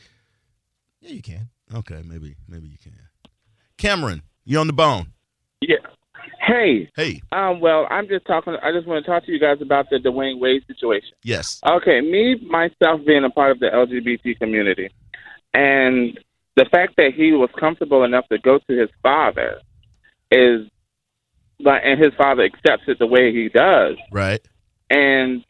Yeah, 1.06 1.12
you 1.14 1.22
can. 1.22 1.48
Okay, 1.74 2.02
maybe 2.04 2.36
maybe 2.48 2.68
you 2.68 2.78
can. 2.82 2.92
Cameron, 3.78 4.22
you 4.44 4.58
on 4.58 4.66
the 4.66 4.72
bone? 4.72 5.12
Yeah. 5.60 5.76
Hey, 6.46 6.88
Hey, 6.96 7.20
um, 7.32 7.60
well, 7.60 7.86
I'm 7.90 8.06
just 8.08 8.24
talking. 8.26 8.56
I 8.62 8.70
just 8.72 8.86
want 8.86 9.04
to 9.04 9.10
talk 9.10 9.24
to 9.26 9.32
you 9.32 9.38
guys 9.40 9.58
about 9.60 9.90
the 9.90 9.96
Dwyane 9.98 10.38
Wade 10.40 10.62
situation. 10.66 11.10
yes. 11.24 11.60
Okay, 11.68 12.00
me 12.00 12.36
myself 12.48 13.00
being 13.06 13.24
a 13.24 13.30
part 13.30 13.50
of 13.52 13.58
the 13.60 13.66
LGBT 13.66 14.38
community, 14.38 14.90
and 15.54 16.18
the 16.56 16.64
fact 16.70 16.94
that 16.96 17.12
he 17.16 17.32
was 17.32 17.50
comfortable 17.58 18.04
enough 18.04 18.26
to 18.28 18.38
go 18.38 18.58
to 18.58 18.78
his 18.78 18.88
father 19.02 19.60
is, 20.30 20.66
but 21.62 21.82
and 21.84 22.02
his 22.02 22.14
father 22.16 22.42
accepts 22.44 22.84
it 22.88 22.98
the 22.98 23.06
way 23.06 23.32
he 23.32 23.48
does, 23.48 23.96
Right. 24.12 24.40
and 24.90 25.44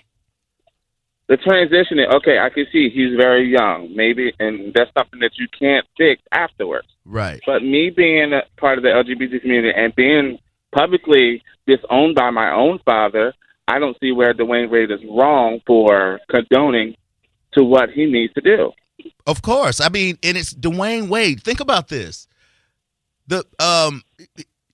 the 1.28 1.36
transition. 1.36 1.98
Okay, 2.14 2.38
I 2.38 2.50
can 2.50 2.66
see 2.72 2.88
he's 2.88 3.16
very 3.16 3.50
young, 3.50 3.94
maybe, 3.94 4.32
and 4.38 4.72
that's 4.74 4.90
something 4.96 5.20
that 5.20 5.32
you 5.38 5.46
can't 5.58 5.86
fix 5.96 6.22
afterwards. 6.32 6.88
Right. 7.04 7.40
But 7.46 7.62
me 7.62 7.90
being 7.90 8.32
a 8.32 8.42
part 8.60 8.78
of 8.78 8.84
the 8.84 8.90
LGBT 8.90 9.40
community 9.40 9.72
and 9.76 9.94
being 9.94 10.38
publicly 10.72 11.42
disowned 11.66 12.14
by 12.14 12.30
my 12.30 12.52
own 12.52 12.78
father, 12.84 13.34
I 13.68 13.78
don't 13.78 13.96
see 14.00 14.12
where 14.12 14.32
Dwyane 14.34 14.70
Wade 14.70 14.90
is 14.90 15.00
wrong 15.10 15.60
for 15.66 16.20
condoning 16.30 16.94
to 17.54 17.64
what 17.64 17.90
he 17.90 18.06
needs 18.06 18.32
to 18.34 18.40
do. 18.40 18.72
Of 19.26 19.42
course. 19.42 19.80
I 19.80 19.88
mean, 19.88 20.18
and 20.22 20.36
it's 20.36 20.54
Dwyane 20.54 21.08
Wade. 21.08 21.42
Think 21.42 21.60
about 21.60 21.88
this. 21.88 22.28
The 23.26 23.44
um 23.58 24.04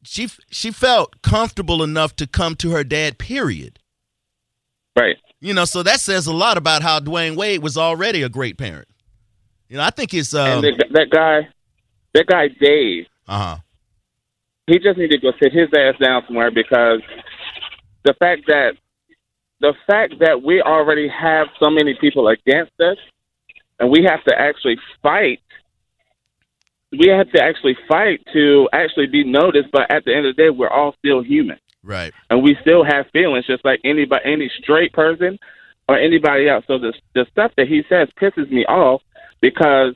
she 0.02 0.28
she 0.50 0.70
felt 0.70 1.22
comfortable 1.22 1.82
enough 1.82 2.16
to 2.16 2.26
come 2.26 2.54
to 2.56 2.72
her 2.72 2.84
dad, 2.84 3.18
period. 3.18 3.78
Right. 4.96 5.16
You 5.42 5.54
know, 5.54 5.64
so 5.64 5.82
that 5.82 5.98
says 5.98 6.28
a 6.28 6.32
lot 6.32 6.56
about 6.56 6.82
how 6.82 7.00
Dwyane 7.00 7.34
Wade 7.34 7.64
was 7.64 7.76
already 7.76 8.22
a 8.22 8.28
great 8.28 8.56
parent. 8.56 8.86
You 9.68 9.76
know, 9.76 9.82
I 9.82 9.90
think 9.90 10.14
it's 10.14 10.32
um 10.34 10.64
and 10.64 10.78
that, 10.78 10.86
that 10.92 11.10
guy, 11.10 11.48
that 12.14 12.26
guy 12.26 12.46
Dave, 12.60 13.06
uh-huh. 13.26 13.56
he 14.68 14.78
just 14.78 14.96
need 14.98 15.10
to 15.10 15.18
go 15.18 15.32
sit 15.42 15.52
his 15.52 15.68
ass 15.76 15.94
down 16.00 16.22
somewhere 16.28 16.52
because 16.52 17.00
the 18.04 18.14
fact 18.20 18.42
that 18.46 18.74
the 19.60 19.74
fact 19.84 20.14
that 20.20 20.42
we 20.44 20.62
already 20.62 21.08
have 21.08 21.48
so 21.60 21.70
many 21.70 21.94
people 22.00 22.28
against 22.28 22.72
us, 22.80 22.98
and 23.80 23.90
we 23.90 24.04
have 24.04 24.22
to 24.24 24.38
actually 24.38 24.76
fight. 25.02 25.40
We 26.92 27.08
have 27.08 27.30
to 27.32 27.42
actually 27.42 27.76
fight 27.88 28.20
to 28.32 28.68
actually 28.72 29.06
be 29.06 29.24
noticed, 29.24 29.70
but 29.72 29.90
at 29.90 30.04
the 30.04 30.14
end 30.14 30.26
of 30.26 30.36
the 30.36 30.42
day, 30.42 30.50
we're 30.50 30.68
all 30.68 30.94
still 30.98 31.22
human, 31.22 31.58
Right. 31.84 32.12
and 32.30 32.42
we 32.42 32.56
still 32.60 32.84
have 32.84 33.06
feelings, 33.12 33.46
just 33.46 33.64
like 33.64 33.80
anybody, 33.84 34.22
any 34.24 34.50
straight 34.62 34.92
person 34.92 35.38
or 35.88 35.98
anybody 35.98 36.48
else. 36.48 36.64
So 36.68 36.78
the 36.78 36.92
the 37.14 37.26
stuff 37.30 37.52
that 37.56 37.66
he 37.66 37.82
says 37.88 38.08
pisses 38.20 38.50
me 38.50 38.64
off 38.66 39.02
because 39.40 39.94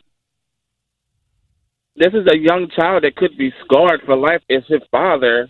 this 1.97 2.12
is 2.12 2.26
a 2.31 2.37
young 2.37 2.69
child 2.75 3.05
that 3.05 3.16
could 3.16 3.37
be 3.38 3.52
scarred 3.64 4.02
for 4.05 4.16
life 4.16 4.43
if 4.49 4.64
his 4.66 4.83
father 4.90 5.49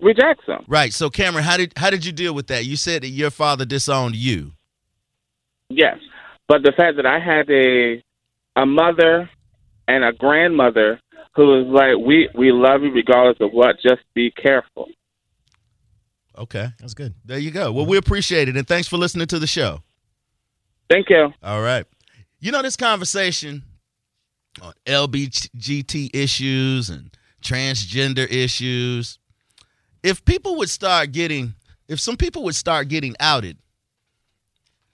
rejects 0.00 0.44
him. 0.46 0.64
Right. 0.68 0.92
So 0.92 1.10
Cameron, 1.10 1.44
how 1.44 1.56
did 1.56 1.72
how 1.76 1.90
did 1.90 2.04
you 2.04 2.12
deal 2.12 2.34
with 2.34 2.48
that? 2.48 2.66
You 2.66 2.76
said 2.76 3.02
that 3.02 3.08
your 3.08 3.30
father 3.30 3.64
disowned 3.64 4.16
you. 4.16 4.52
Yes, 5.68 5.96
but 6.48 6.62
the 6.62 6.72
fact 6.76 6.96
that 6.96 7.06
I 7.06 7.18
had 7.18 7.50
a 7.50 8.02
a 8.56 8.66
mother 8.66 9.30
and 9.88 10.04
a 10.04 10.12
grandmother 10.12 11.00
who 11.34 11.46
was 11.46 11.66
like, 11.68 12.06
"We 12.06 12.28
we 12.34 12.52
love 12.52 12.82
you 12.82 12.92
regardless 12.92 13.38
of 13.40 13.52
what. 13.52 13.76
Just 13.82 14.02
be 14.14 14.30
careful." 14.30 14.88
Okay. 16.36 16.68
That's 16.78 16.94
good. 16.94 17.14
There 17.24 17.38
you 17.38 17.50
go. 17.50 17.72
Well, 17.72 17.86
we 17.86 17.96
appreciate 17.96 18.48
it 18.48 18.56
and 18.56 18.66
thanks 18.66 18.88
for 18.88 18.96
listening 18.96 19.26
to 19.28 19.38
the 19.38 19.46
show. 19.46 19.82
Thank 20.88 21.10
you. 21.10 21.32
All 21.42 21.62
right. 21.62 21.86
You 22.40 22.52
know 22.52 22.62
this 22.62 22.76
conversation 22.76 23.62
on 24.60 24.72
LBGT 24.86 26.10
issues 26.14 26.90
and 26.90 27.16
transgender 27.42 28.30
issues. 28.30 29.18
If 30.02 30.24
people 30.24 30.56
would 30.56 30.70
start 30.70 31.12
getting, 31.12 31.54
if 31.88 32.00
some 32.00 32.16
people 32.16 32.42
would 32.44 32.54
start 32.54 32.88
getting 32.88 33.14
outed, 33.20 33.58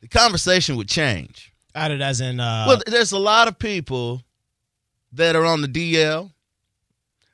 the 0.01 0.09
conversation 0.09 0.77
would 0.77 0.89
change. 0.89 1.53
Added 1.75 2.03
as 2.03 2.21
in 2.21 2.41
uh 2.41 2.65
well, 2.67 2.83
there's 2.87 3.13
a 3.13 3.19
lot 3.19 3.49
of 3.49 3.59
people 3.59 4.23
that 5.13 5.37
are 5.37 5.45
on 5.45 5.63
the 5.63 5.69
DL. 5.69 6.33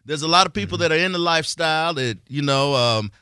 There's 0.04 0.22
a 0.22 0.28
lot 0.28 0.46
of 0.46 0.52
people 0.52 0.78
that 0.78 0.92
are 0.92 0.96
in 0.96 1.12
the 1.12 1.18
lifestyle 1.18 1.94
that 1.94 2.18
you 2.28 2.42
know. 2.42 2.74
Um, 2.74 3.12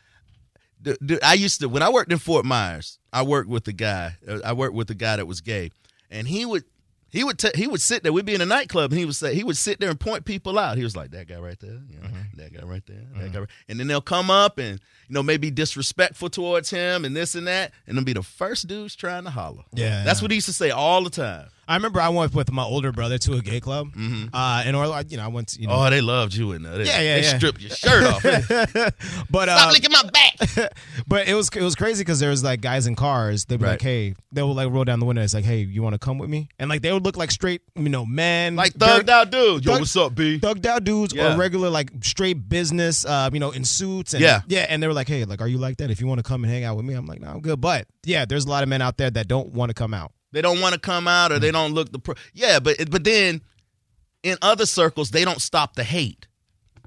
the, 0.80 0.98
the, 1.00 1.20
I 1.24 1.34
used 1.34 1.60
to 1.60 1.68
when 1.68 1.82
I 1.82 1.90
worked 1.90 2.10
in 2.10 2.18
Fort 2.18 2.44
Myers. 2.44 2.98
I 3.12 3.22
worked 3.22 3.48
with 3.48 3.68
a 3.68 3.72
guy. 3.72 4.16
uh, 4.26 4.40
I 4.44 4.52
worked 4.52 4.74
with 4.74 4.90
a 4.90 4.94
guy 4.94 5.16
that 5.16 5.26
was 5.26 5.40
gay, 5.40 5.70
and 6.10 6.26
he 6.26 6.44
would 6.44 6.64
he 7.12 7.22
would 7.24 7.38
t- 7.38 7.50
he 7.54 7.66
would 7.66 7.82
sit 7.82 8.02
there. 8.02 8.12
We'd 8.12 8.24
be 8.24 8.34
in 8.34 8.40
a 8.40 8.46
nightclub, 8.46 8.90
and 8.90 8.98
he 8.98 9.04
would 9.04 9.14
say 9.14 9.34
he 9.34 9.44
would 9.44 9.58
sit 9.58 9.78
there 9.78 9.90
and 9.90 10.00
point 10.00 10.24
people 10.24 10.58
out. 10.58 10.78
He 10.78 10.82
was 10.82 10.96
like 10.96 11.10
that 11.10 11.28
guy 11.28 11.38
right 11.38 11.60
there, 11.60 11.78
you 11.88 11.98
know, 12.00 12.08
that 12.36 12.54
guy 12.54 12.64
right 12.64 12.82
there, 12.86 13.02
that 13.16 13.32
guy, 13.32 13.40
right. 13.40 13.48
and 13.68 13.78
then 13.78 13.86
they'll 13.86 14.00
come 14.00 14.30
up 14.30 14.56
and 14.56 14.80
you 15.08 15.14
know 15.14 15.22
maybe 15.22 15.50
disrespectful 15.50 16.30
towards 16.30 16.70
him 16.70 17.04
and 17.04 17.14
this 17.14 17.34
and 17.34 17.46
that, 17.46 17.72
and 17.86 17.96
they'll 17.96 18.04
be 18.04 18.14
the 18.14 18.22
first 18.22 18.66
dudes 18.66 18.96
trying 18.96 19.24
to 19.24 19.30
holler. 19.30 19.62
Yeah. 19.74 20.04
that's 20.04 20.22
what 20.22 20.30
he 20.30 20.36
used 20.36 20.46
to 20.46 20.54
say 20.54 20.70
all 20.70 21.04
the 21.04 21.10
time. 21.10 21.48
I 21.68 21.76
remember 21.76 22.00
I 22.00 22.08
went 22.08 22.34
with 22.34 22.50
my 22.52 22.64
older 22.64 22.90
brother 22.92 23.18
to 23.18 23.34
a 23.34 23.40
gay 23.40 23.60
club. 23.60 23.88
Uh 24.32 24.62
in 24.66 24.74
Orlando, 24.74 25.08
you 25.08 25.16
know, 25.16 25.24
I 25.24 25.28
went 25.28 25.48
to, 25.48 25.60
you 25.60 25.68
know 25.68 25.74
Oh, 25.74 25.90
they 25.90 26.00
loved 26.00 26.34
you 26.34 26.52
in 26.52 26.62
there. 26.62 26.78
They, 26.78 26.84
Yeah, 26.86 27.00
yeah, 27.00 27.16
they 27.16 27.22
yeah. 27.22 27.36
strip 27.36 27.60
your 27.60 27.70
shirt 27.70 28.04
off. 28.04 28.22
but 29.30 29.48
uh 29.48 29.56
Stop 29.58 29.72
licking 29.72 29.92
my 29.92 30.02
back. 30.12 30.72
But 31.06 31.28
it 31.28 31.34
was 31.34 31.48
it 31.54 31.62
was 31.62 31.74
crazy 31.74 32.02
because 32.02 32.20
there 32.20 32.30
was 32.30 32.42
like 32.44 32.60
guys 32.60 32.86
in 32.86 32.94
cars. 32.96 33.44
They'd 33.44 33.58
be 33.58 33.64
Right. 33.64 33.72
like, 33.72 33.82
"Hey," 33.82 34.14
they 34.32 34.42
would 34.42 34.52
like 34.56 34.70
roll 34.70 34.84
down 34.84 34.98
the 35.00 35.06
window. 35.06 35.22
It's 35.22 35.34
like, 35.34 35.44
"Hey, 35.44 35.58
you 35.60 35.82
want 35.82 35.94
to 35.94 35.98
come 35.98 36.18
with 36.18 36.28
me?" 36.30 36.48
And 36.58 36.68
like 36.68 36.82
they 36.82 36.92
would 36.92 37.04
look 37.04 37.16
like 37.16 37.30
straight, 37.30 37.62
you 37.76 37.88
know, 37.88 38.04
men, 38.06 38.56
Like 38.56 38.74
thugged 38.74 39.08
out 39.08 39.30
dude. 39.30 39.64
Yo, 39.64 39.72
Thug- 39.72 39.80
what's 39.82 39.96
up, 39.96 40.14
B? 40.14 40.38
thugged 40.40 40.66
out 40.66 40.84
dudes 40.84 41.14
Yeah. 41.14 41.34
or 41.34 41.38
regular 41.38 41.70
like 41.70 41.90
straight 42.02 42.48
business, 42.48 43.04
uh, 43.04 43.30
you 43.32 43.40
know, 43.40 43.50
in 43.50 43.64
suits. 43.64 44.14
And, 44.14 44.22
Yeah. 44.22 44.40
yeah. 44.48 44.66
And 44.68 44.82
they 44.82 44.86
were 44.88 44.94
like, 44.94 45.08
"Hey, 45.08 45.24
like, 45.24 45.40
are 45.40 45.48
you 45.48 45.58
like 45.58 45.76
that? 45.78 45.90
If 45.90 46.00
you 46.00 46.06
want 46.06 46.18
to 46.18 46.22
come 46.24 46.42
and 46.44 46.52
hang 46.52 46.64
out 46.64 46.76
with 46.76 46.84
me, 46.84 46.94
I'm 46.94 47.06
like, 47.06 47.20
no, 47.20 47.28
I'm 47.28 47.40
good." 47.40 47.60
But 47.60 47.86
yeah, 48.04 48.24
there's 48.24 48.44
a 48.46 48.48
lot 48.50 48.62
of 48.62 48.68
men 48.68 48.82
out 48.82 48.96
there 48.96 49.10
that 49.10 49.28
don't 49.28 49.52
want 49.52 49.70
to 49.70 49.74
come 49.74 49.94
out. 49.94 50.12
They 50.32 50.42
don't 50.42 50.60
want 50.60 50.74
to 50.74 50.80
come 50.80 51.06
out 51.06 51.30
or 51.32 51.38
they 51.38 51.50
don't 51.50 51.72
look 51.72 51.92
the 51.92 51.98
pro- 51.98 52.14
yeah, 52.34 52.58
but 52.58 52.90
but 52.90 53.04
then 53.04 53.42
in 54.22 54.36
other 54.42 54.66
circles 54.66 55.10
they 55.10 55.24
don't 55.24 55.40
stop 55.40 55.74
the 55.76 55.84
hate. 55.84 56.26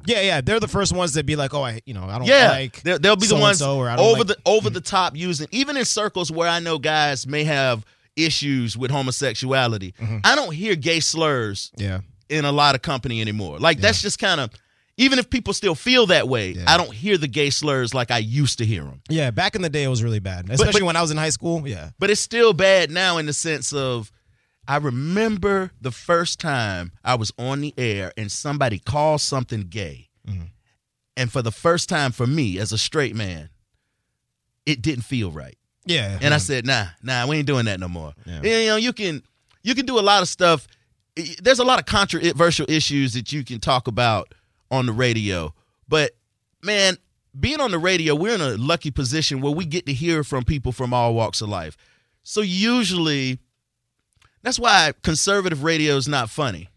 Yeah, 0.07 0.21
yeah, 0.21 0.41
they're 0.41 0.59
the 0.59 0.67
first 0.67 0.93
ones 0.93 1.13
that 1.13 1.25
be 1.25 1.35
like, 1.35 1.53
"Oh, 1.55 1.63
I, 1.63 1.81
you 1.85 1.93
know, 1.95 2.03
I 2.03 2.17
don't 2.19 2.27
Yeah, 2.27 2.49
like." 2.49 2.81
they'll, 2.83 2.99
they'll 2.99 3.15
be 3.15 3.25
the 3.27 3.35
ones 3.35 3.61
over 3.61 3.85
like- 3.85 4.27
the 4.27 4.37
over 4.45 4.69
the 4.69 4.81
top 4.81 5.15
using 5.15 5.47
even 5.51 5.77
in 5.77 5.85
circles 5.85 6.31
where 6.31 6.47
I 6.47 6.59
know 6.59 6.77
guys 6.77 7.25
may 7.25 7.43
have 7.43 7.83
issues 8.15 8.77
with 8.77 8.91
homosexuality. 8.91 9.93
Mm-hmm. 9.99 10.17
I 10.23 10.35
don't 10.35 10.53
hear 10.53 10.75
gay 10.75 10.99
slurs 10.99 11.71
Yeah, 11.77 12.01
in 12.29 12.45
a 12.45 12.51
lot 12.51 12.75
of 12.75 12.81
company 12.81 13.19
anymore. 13.19 13.57
Like 13.59 13.79
that's 13.79 14.01
just 14.01 14.19
kind 14.19 14.39
of 14.41 14.51
even 14.97 15.19
if 15.19 15.29
people 15.29 15.53
still 15.53 15.75
feel 15.75 16.05
that 16.07 16.27
way, 16.27 16.51
Yeah. 16.51 16.65
I 16.67 16.77
don't 16.77 16.93
hear 16.93 17.17
the 17.17 17.27
gay 17.27 17.49
slurs 17.49 17.93
like 17.93 18.11
I 18.11 18.19
used 18.19 18.57
to 18.59 18.65
hear 18.65 18.83
them. 18.83 19.01
yeah. 19.09 19.31
Back 19.31 19.55
in 19.55 19.61
the 19.61 19.69
day, 19.69 19.83
it 19.83 19.87
was 19.89 20.01
really 20.03 20.19
bad, 20.19 20.49
especially 20.49 20.83
when 20.83 20.95
I 20.95 21.01
was 21.01 21.11
in 21.11 21.17
high 21.17 21.29
school. 21.31 21.67
Yeah, 21.67 21.89
But 21.99 22.09
it's 22.11 22.21
still 22.21 22.53
bad 22.53 22.91
now 22.91 23.17
in 23.17 23.25
the 23.25 23.33
sense 23.33 23.73
of 23.73 24.11
I 24.67 24.77
remember 24.77 25.71
the 25.81 25.91
first 25.91 26.39
time 26.39 26.91
I 27.03 27.15
was 27.15 27.31
on 27.37 27.61
the 27.61 27.73
air 27.77 28.11
and 28.17 28.31
somebody 28.31 28.79
called 28.79 29.21
something 29.21 29.61
gay. 29.69 30.09
Mm-hmm. 30.27 30.45
And 31.17 31.31
for 31.31 31.41
the 31.41 31.51
first 31.51 31.87
time 31.87 32.11
for 32.11 32.25
me 32.25 32.57
as 32.57 32.71
a 32.71 32.77
straight 32.77 33.15
man, 33.15 33.49
it 34.65 34.81
didn't 34.81 35.03
feel 35.03 35.29
right. 35.31 35.57
yeah. 35.85 36.17
And 36.21 36.33
I 36.33 36.37
said, 36.37 36.65
nah, 36.65 36.85
nah, 37.03 37.27
we 37.27 37.37
ain't 37.37 37.47
doing 37.47 37.65
that 37.65 37.79
no 37.79 37.87
more. 37.87 38.13
Yeah. 38.25 38.41
You 38.41 38.67
know, 38.67 38.75
you 38.77 38.91
can 38.93 39.21
you 39.63 39.75
can 39.75 39.85
do 39.85 39.99
a 39.99 40.01
lot 40.01 40.21
of 40.23 40.27
stuff. 40.27 40.67
There's 41.41 41.59
a 41.59 41.63
lot 41.63 41.79
of 41.79 41.85
controversial 41.85 42.65
issues 42.69 43.13
that 43.13 43.31
you 43.31 43.43
can 43.43 43.59
talk 43.59 43.87
about 43.87 44.33
on 44.71 44.85
the 44.85 44.91
radio. 44.91 45.53
But 45.87 46.11
man, 46.63 46.97
being 47.39 47.59
on 47.59 47.71
the 47.71 47.79
radio, 47.79 48.15
we're 48.15 48.35
in 48.35 48.41
a 48.41 48.57
lucky 48.57 48.91
position 48.91 49.41
where 49.41 49.53
we 49.53 49.65
get 49.65 49.85
to 49.85 49.93
hear 49.93 50.23
from 50.23 50.43
people 50.43 50.71
from 50.71 50.93
all 50.93 51.13
walks 51.13 51.41
of 51.41 51.49
life. 51.49 51.77
So 52.23 52.41
usually 52.41 53.39
that's 54.41 54.59
why 54.59 54.93
conservative 55.03 55.63
radio 55.63 55.95
is 55.95 56.07
not 56.07 56.29
funny 56.29 56.69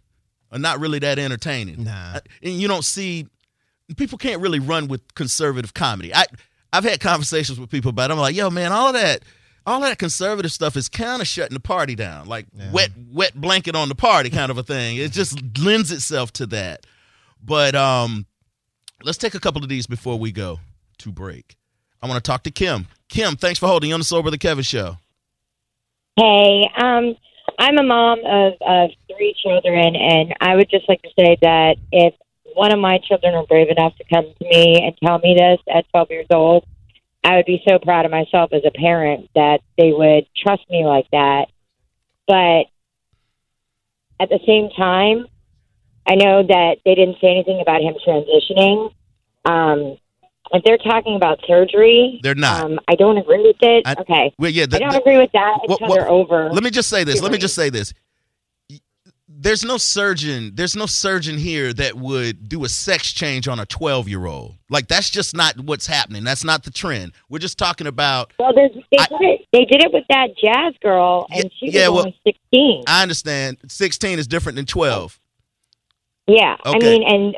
or 0.52 0.58
not 0.58 0.80
really 0.80 0.98
that 1.00 1.18
entertaining. 1.18 1.84
Nah. 1.84 2.20
And 2.42 2.54
you 2.54 2.68
don't 2.68 2.84
see 2.84 3.26
people 3.96 4.18
can't 4.18 4.40
really 4.40 4.58
run 4.58 4.88
with 4.88 5.14
conservative 5.14 5.74
comedy. 5.74 6.14
I 6.14 6.24
I've 6.72 6.84
had 6.84 7.00
conversations 7.00 7.58
with 7.58 7.70
people 7.70 7.90
about 7.90 8.10
it. 8.10 8.14
I'm 8.14 8.20
like, 8.20 8.36
yo, 8.36 8.50
man, 8.50 8.72
all 8.72 8.88
of 8.88 8.94
that 8.94 9.22
all 9.66 9.80
that 9.80 9.98
conservative 9.98 10.50
stuff 10.50 10.76
is 10.76 10.88
kind 10.88 11.20
of 11.20 11.28
shutting 11.28 11.54
the 11.54 11.60
party 11.60 11.94
down. 11.94 12.26
Like 12.26 12.46
wet 12.72 12.90
wet 13.10 13.38
blanket 13.38 13.76
on 13.76 13.88
the 13.88 13.94
party 13.94 14.30
kind 14.30 14.50
of 14.50 14.58
a 14.58 14.62
thing. 14.62 14.96
It 14.96 15.12
just 15.12 15.38
lends 15.58 15.92
itself 15.92 16.32
to 16.34 16.46
that. 16.46 16.86
But 17.44 17.74
um 17.74 18.26
let's 19.02 19.18
take 19.18 19.34
a 19.34 19.40
couple 19.40 19.62
of 19.62 19.68
these 19.68 19.86
before 19.86 20.18
we 20.18 20.32
go 20.32 20.60
to 20.98 21.12
break. 21.12 21.56
I 22.02 22.06
want 22.06 22.22
to 22.22 22.28
talk 22.28 22.42
to 22.44 22.50
Kim. 22.50 22.86
Kim, 23.08 23.36
thanks 23.36 23.58
for 23.58 23.66
holding 23.66 23.92
on 23.92 24.00
the 24.00 24.04
Soul 24.04 24.22
Brother 24.22 24.36
Kevin 24.36 24.62
show. 24.62 24.98
Hey, 26.16 26.68
um, 26.76 27.16
I'm 27.58 27.78
a 27.78 27.82
mom 27.82 28.20
of, 28.24 28.52
of 28.60 28.90
three 29.08 29.34
children, 29.42 29.96
and 29.96 30.34
I 30.40 30.56
would 30.56 30.68
just 30.70 30.88
like 30.88 31.02
to 31.02 31.10
say 31.18 31.38
that 31.42 31.76
if 31.90 32.14
one 32.54 32.72
of 32.72 32.78
my 32.78 32.98
children 32.98 33.34
were 33.34 33.46
brave 33.46 33.68
enough 33.68 33.96
to 33.96 34.04
come 34.12 34.24
to 34.24 34.44
me 34.44 34.82
and 34.84 34.96
tell 35.04 35.18
me 35.18 35.34
this 35.38 35.58
at 35.72 35.88
12 35.90 36.10
years 36.10 36.26
old, 36.30 36.64
I 37.24 37.36
would 37.36 37.46
be 37.46 37.62
so 37.68 37.78
proud 37.78 38.04
of 38.04 38.10
myself 38.10 38.52
as 38.52 38.62
a 38.64 38.70
parent 38.70 39.28
that 39.34 39.60
they 39.76 39.92
would 39.92 40.26
trust 40.36 40.62
me 40.70 40.84
like 40.84 41.06
that. 41.12 41.46
But 42.26 42.66
at 44.20 44.28
the 44.28 44.40
same 44.46 44.70
time, 44.76 45.26
I 46.08 46.14
know 46.14 46.42
that 46.42 46.78
they 46.84 46.94
didn't 46.94 47.16
say 47.20 47.28
anything 47.28 47.60
about 47.60 47.82
him 47.82 47.94
transitioning. 48.06 48.92
Um, 49.44 49.98
if 50.52 50.64
they're 50.64 50.78
talking 50.78 51.16
about 51.16 51.40
surgery, 51.46 52.20
They're 52.22 52.34
not. 52.34 52.64
Um, 52.64 52.80
I 52.88 52.94
don't 52.94 53.18
agree 53.18 53.42
with 53.42 53.56
it. 53.60 53.82
I- 53.86 53.94
okay, 54.00 54.32
Well, 54.38 54.50
yeah. 54.50 54.64
the- 54.66 54.76
I 54.76 54.78
don't 54.78 54.92
the- 54.92 55.00
agree 55.00 55.18
with 55.18 55.30
that 55.32 55.58
until 55.68 55.76
well, 55.86 55.94
they're 55.96 56.08
over. 56.08 56.48
Let 56.50 56.62
me 56.64 56.70
just 56.70 56.88
say 56.88 57.04
this. 57.04 57.20
Let 57.20 57.30
me 57.32 57.38
just 57.38 57.54
say 57.54 57.68
this. 57.68 57.92
There's 59.40 59.62
no 59.64 59.76
surgeon. 59.76 60.52
There's 60.54 60.74
no 60.74 60.86
surgeon 60.86 61.36
here 61.38 61.72
that 61.74 61.94
would 61.96 62.48
do 62.48 62.64
a 62.64 62.68
sex 62.68 63.12
change 63.12 63.46
on 63.46 63.60
a 63.60 63.66
12 63.66 64.08
year 64.08 64.24
old. 64.26 64.54
Like 64.70 64.88
that's 64.88 65.10
just 65.10 65.36
not 65.36 65.60
what's 65.60 65.86
happening. 65.86 66.24
That's 66.24 66.42
not 66.44 66.64
the 66.64 66.70
trend. 66.72 67.12
We're 67.28 67.38
just 67.38 67.56
talking 67.58 67.86
about. 67.86 68.32
Well, 68.38 68.52
there's, 68.54 68.72
they 68.90 68.98
I- 68.98 69.06
did 69.06 69.20
it. 69.20 69.40
They 69.52 69.64
did 69.66 69.84
it 69.84 69.92
with 69.92 70.04
that 70.08 70.30
jazz 70.42 70.74
girl, 70.82 71.26
and 71.30 71.44
Yeah, 71.44 71.50
she 71.60 71.66
was 71.66 71.74
yeah, 71.74 71.88
well- 71.88 71.98
only 72.00 72.16
sixteen. 72.26 72.82
I 72.88 73.02
understand. 73.02 73.58
16 73.68 74.18
is 74.18 74.26
different 74.26 74.56
than 74.56 74.64
12. 74.66 75.20
Yeah, 76.28 76.56
I 76.64 76.78
mean, 76.78 77.02
and 77.02 77.36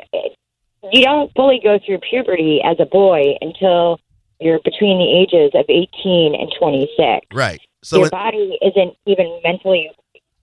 you 0.91 1.03
don't 1.03 1.31
fully 1.35 1.59
go 1.63 1.79
through 1.85 1.99
puberty 2.07 2.61
as 2.63 2.77
a 2.79 2.85
boy 2.85 3.35
until 3.41 3.99
you're 4.39 4.59
between 4.63 4.97
the 4.99 5.11
ages 5.21 5.51
of 5.53 5.65
eighteen 5.69 6.35
and 6.35 6.51
twenty 6.59 6.89
six. 6.97 7.25
Right. 7.33 7.59
So 7.83 7.97
your 7.97 8.07
it- 8.07 8.11
body 8.11 8.57
isn't 8.61 8.95
even 9.05 9.39
mentally, 9.43 9.89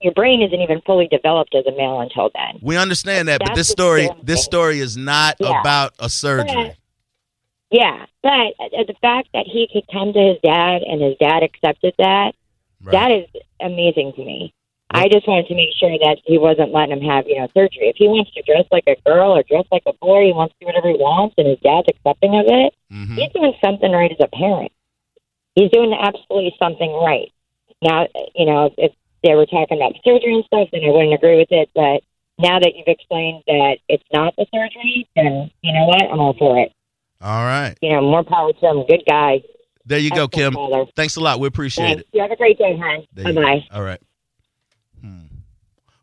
your 0.01 0.13
brain 0.13 0.41
isn't 0.41 0.59
even 0.59 0.81
fully 0.81 1.07
developed 1.07 1.53
as 1.55 1.65
a 1.65 1.71
male 1.71 1.99
until 2.01 2.29
then. 2.33 2.59
we 2.61 2.75
understand 2.77 3.27
that, 3.27 3.39
but 3.39 3.55
this 3.55 3.69
story, 3.69 4.09
this 4.23 4.43
story 4.43 4.79
is 4.79 4.97
not 4.97 5.35
Yeah. 5.39 5.59
about 5.61 5.93
a 5.99 6.09
surgery. 6.09 6.73
Yeah, 7.71 8.05
but 8.23 8.31
uh, 8.59 8.83
the 8.87 8.95
fact 9.01 9.29
that 9.33 9.45
he 9.45 9.67
could 9.71 9.83
come 9.91 10.11
to 10.13 10.19
his 10.19 10.37
dad 10.41 10.81
and 10.81 11.01
his 11.01 11.15
dad 11.19 11.43
accepted 11.43 11.93
that, 11.99 12.33
Right. 12.81 12.91
that 12.93 13.11
is 13.11 13.25
amazing 13.61 14.13
to 14.13 14.23
me. 14.25 14.53
I 14.91 15.07
just 15.07 15.27
wanted 15.27 15.47
to 15.47 15.55
make 15.55 15.69
sure 15.77 15.91
that 15.91 16.17
he 16.25 16.37
wasn't 16.37 16.73
letting 16.73 16.97
him 16.97 17.05
have, 17.09 17.27
you 17.27 17.37
know, 17.39 17.47
surgery. 17.53 17.89
If 17.89 17.97
he 17.97 18.07
wants 18.07 18.31
to 18.33 18.41
dress 18.41 18.65
like 18.71 18.85
a 18.87 18.95
girl 19.05 19.31
or 19.37 19.43
dress 19.43 19.65
like 19.71 19.83
a 19.85 19.93
boy, 19.93 20.25
he 20.25 20.33
wants 20.33 20.53
to 20.55 20.59
do 20.61 20.65
whatever 20.65 20.89
he 20.89 20.95
wants, 20.97 21.35
and 21.37 21.47
his 21.47 21.59
dad's 21.59 21.87
accepting 21.89 22.33
of 22.35 22.45
it. 22.47 22.73
Mhm. 22.91 23.15
He's 23.15 23.31
doing 23.31 23.53
something 23.63 23.91
right 23.91 24.11
as 24.11 24.17
a 24.19 24.27
parent. 24.27 24.71
He's 25.55 25.69
doing 25.69 25.93
absolutely 25.93 26.55
something 26.57 26.91
right. 26.93 27.31
Now, 27.81 28.07
you 28.35 28.45
know, 28.45 28.73
if 28.77 28.91
they 29.23 29.35
were 29.35 29.45
talking 29.45 29.77
about 29.77 29.93
surgery 30.03 30.33
and 30.35 30.45
stuff, 30.45 30.69
then 30.71 30.83
I 30.83 30.89
wouldn't 30.89 31.13
agree 31.13 31.37
with 31.37 31.51
it. 31.51 31.69
But 31.75 32.01
now 32.39 32.59
that 32.59 32.73
you've 32.75 32.87
explained 32.87 33.43
that 33.47 33.77
it's 33.87 34.03
not 34.11 34.35
the 34.37 34.45
surgery, 34.53 35.07
then 35.15 35.51
you 35.61 35.73
know 35.73 35.85
what? 35.85 36.01
I'm 36.03 36.19
all 36.19 36.33
for 36.33 36.57
it. 36.57 36.71
All 37.21 37.43
right. 37.45 37.75
You 37.81 37.91
know, 37.91 38.01
more 38.01 38.23
power 38.23 38.53
to 38.53 38.65
him. 38.65 38.85
Good 38.87 39.03
guy. 39.07 39.43
There 39.85 39.99
you 39.99 40.09
go, 40.09 40.27
Kim. 40.27 40.53
father. 40.53 40.85
Thanks 40.95 41.15
a 41.15 41.19
lot. 41.19 41.39
We 41.39 41.47
appreciate 41.47 41.85
Thanks. 41.85 42.01
it. 42.01 42.07
You 42.13 42.21
have 42.21 42.31
a 42.31 42.35
great 42.35 42.57
day, 42.57 42.77
hon. 42.77 43.05
Bye 43.15 43.31
bye. 43.33 43.65
All 43.71 43.83
right. 43.83 43.99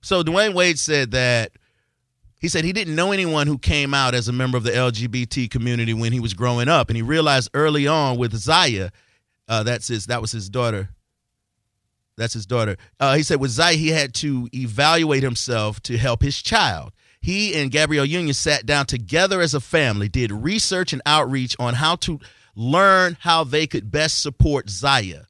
So 0.07 0.23
Dwyane 0.23 0.55
Wade 0.55 0.79
said 0.79 1.11
that 1.11 1.51
he 2.40 2.47
said 2.47 2.64
he 2.64 2.73
didn't 2.73 2.95
know 2.95 3.11
anyone 3.11 3.49
who 3.49 3.59
came 3.59 3.92
out 3.92 4.14
as 4.14 4.29
a 4.29 4.33
member 4.33 4.57
of 4.57 4.62
the 4.62 4.71
LGBT 4.71 5.51
community 5.51 5.95
when 5.95 6.12
he 6.12 6.21
was 6.21 6.33
growing 6.33 6.69
up, 6.69 6.88
and 6.88 6.97
he 6.97 7.03
realized 7.03 7.51
early 7.55 7.88
on 7.88 8.16
with 8.16 8.33
Zaya, 8.33 8.90
uh, 9.49 9.64
that's 9.64 9.88
his, 9.88 10.07
that 10.07 10.21
was 10.21 10.31
his 10.31 10.49
daughter. 10.49 10.90
That's 12.16 12.35
his 12.35 12.47
daughter. 12.47 12.77
Uh, 13.01 13.16
he 13.16 13.25
said 13.25 13.40
with 13.40 13.51
Zaya, 13.51 13.75
he 13.75 13.88
had 13.88 14.14
to 14.14 14.49
evaluate 14.55 15.25
himself 15.25 15.81
to 15.83 15.99
help 15.99 16.23
his 16.23 16.40
child. 16.40 16.92
He 17.21 17.57
and 17.57 17.73
Gabrielle 17.73 18.05
Union 18.05 18.33
sat 18.33 18.64
down 18.64 18.87
together 18.87 19.40
as 19.40 19.55
a 19.55 19.61
family, 19.61 20.09
did 20.09 20.31
research 20.31 20.92
and 20.92 21.03
outreach 21.05 21.57
on 21.59 21.75
how 21.75 21.97
to 21.97 22.21
learn 22.55 23.16
how 23.23 23.42
they 23.42 23.66
could 23.66 23.90
best 23.90 24.23
support 24.23 24.71
Zaya. 24.71 25.23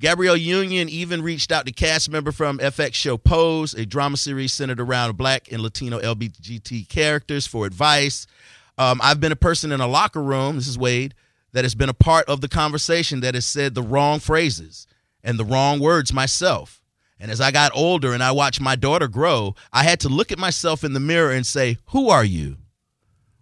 Gabrielle 0.00 0.36
Union 0.36 0.88
even 0.88 1.22
reached 1.22 1.50
out 1.50 1.66
to 1.66 1.72
cast 1.72 2.08
member 2.08 2.30
from 2.30 2.58
FX 2.58 2.94
show 2.94 3.16
Pose, 3.16 3.74
a 3.74 3.84
drama 3.84 4.16
series 4.16 4.52
centered 4.52 4.78
around 4.78 5.16
black 5.16 5.50
and 5.50 5.60
Latino 5.60 5.98
LGBT 5.98 6.88
characters, 6.88 7.48
for 7.48 7.66
advice. 7.66 8.28
Um, 8.76 9.00
I've 9.02 9.18
been 9.18 9.32
a 9.32 9.36
person 9.36 9.72
in 9.72 9.80
a 9.80 9.88
locker 9.88 10.22
room, 10.22 10.54
this 10.54 10.68
is 10.68 10.78
Wade, 10.78 11.14
that 11.52 11.64
has 11.64 11.74
been 11.74 11.88
a 11.88 11.94
part 11.94 12.28
of 12.28 12.40
the 12.40 12.48
conversation 12.48 13.20
that 13.20 13.34
has 13.34 13.44
said 13.44 13.74
the 13.74 13.82
wrong 13.82 14.20
phrases 14.20 14.86
and 15.24 15.36
the 15.36 15.44
wrong 15.44 15.80
words 15.80 16.12
myself. 16.12 16.80
And 17.18 17.32
as 17.32 17.40
I 17.40 17.50
got 17.50 17.72
older 17.74 18.12
and 18.12 18.22
I 18.22 18.30
watched 18.30 18.60
my 18.60 18.76
daughter 18.76 19.08
grow, 19.08 19.56
I 19.72 19.82
had 19.82 19.98
to 20.00 20.08
look 20.08 20.30
at 20.30 20.38
myself 20.38 20.84
in 20.84 20.92
the 20.92 21.00
mirror 21.00 21.32
and 21.32 21.44
say, 21.44 21.78
Who 21.86 22.08
are 22.08 22.24
you? 22.24 22.58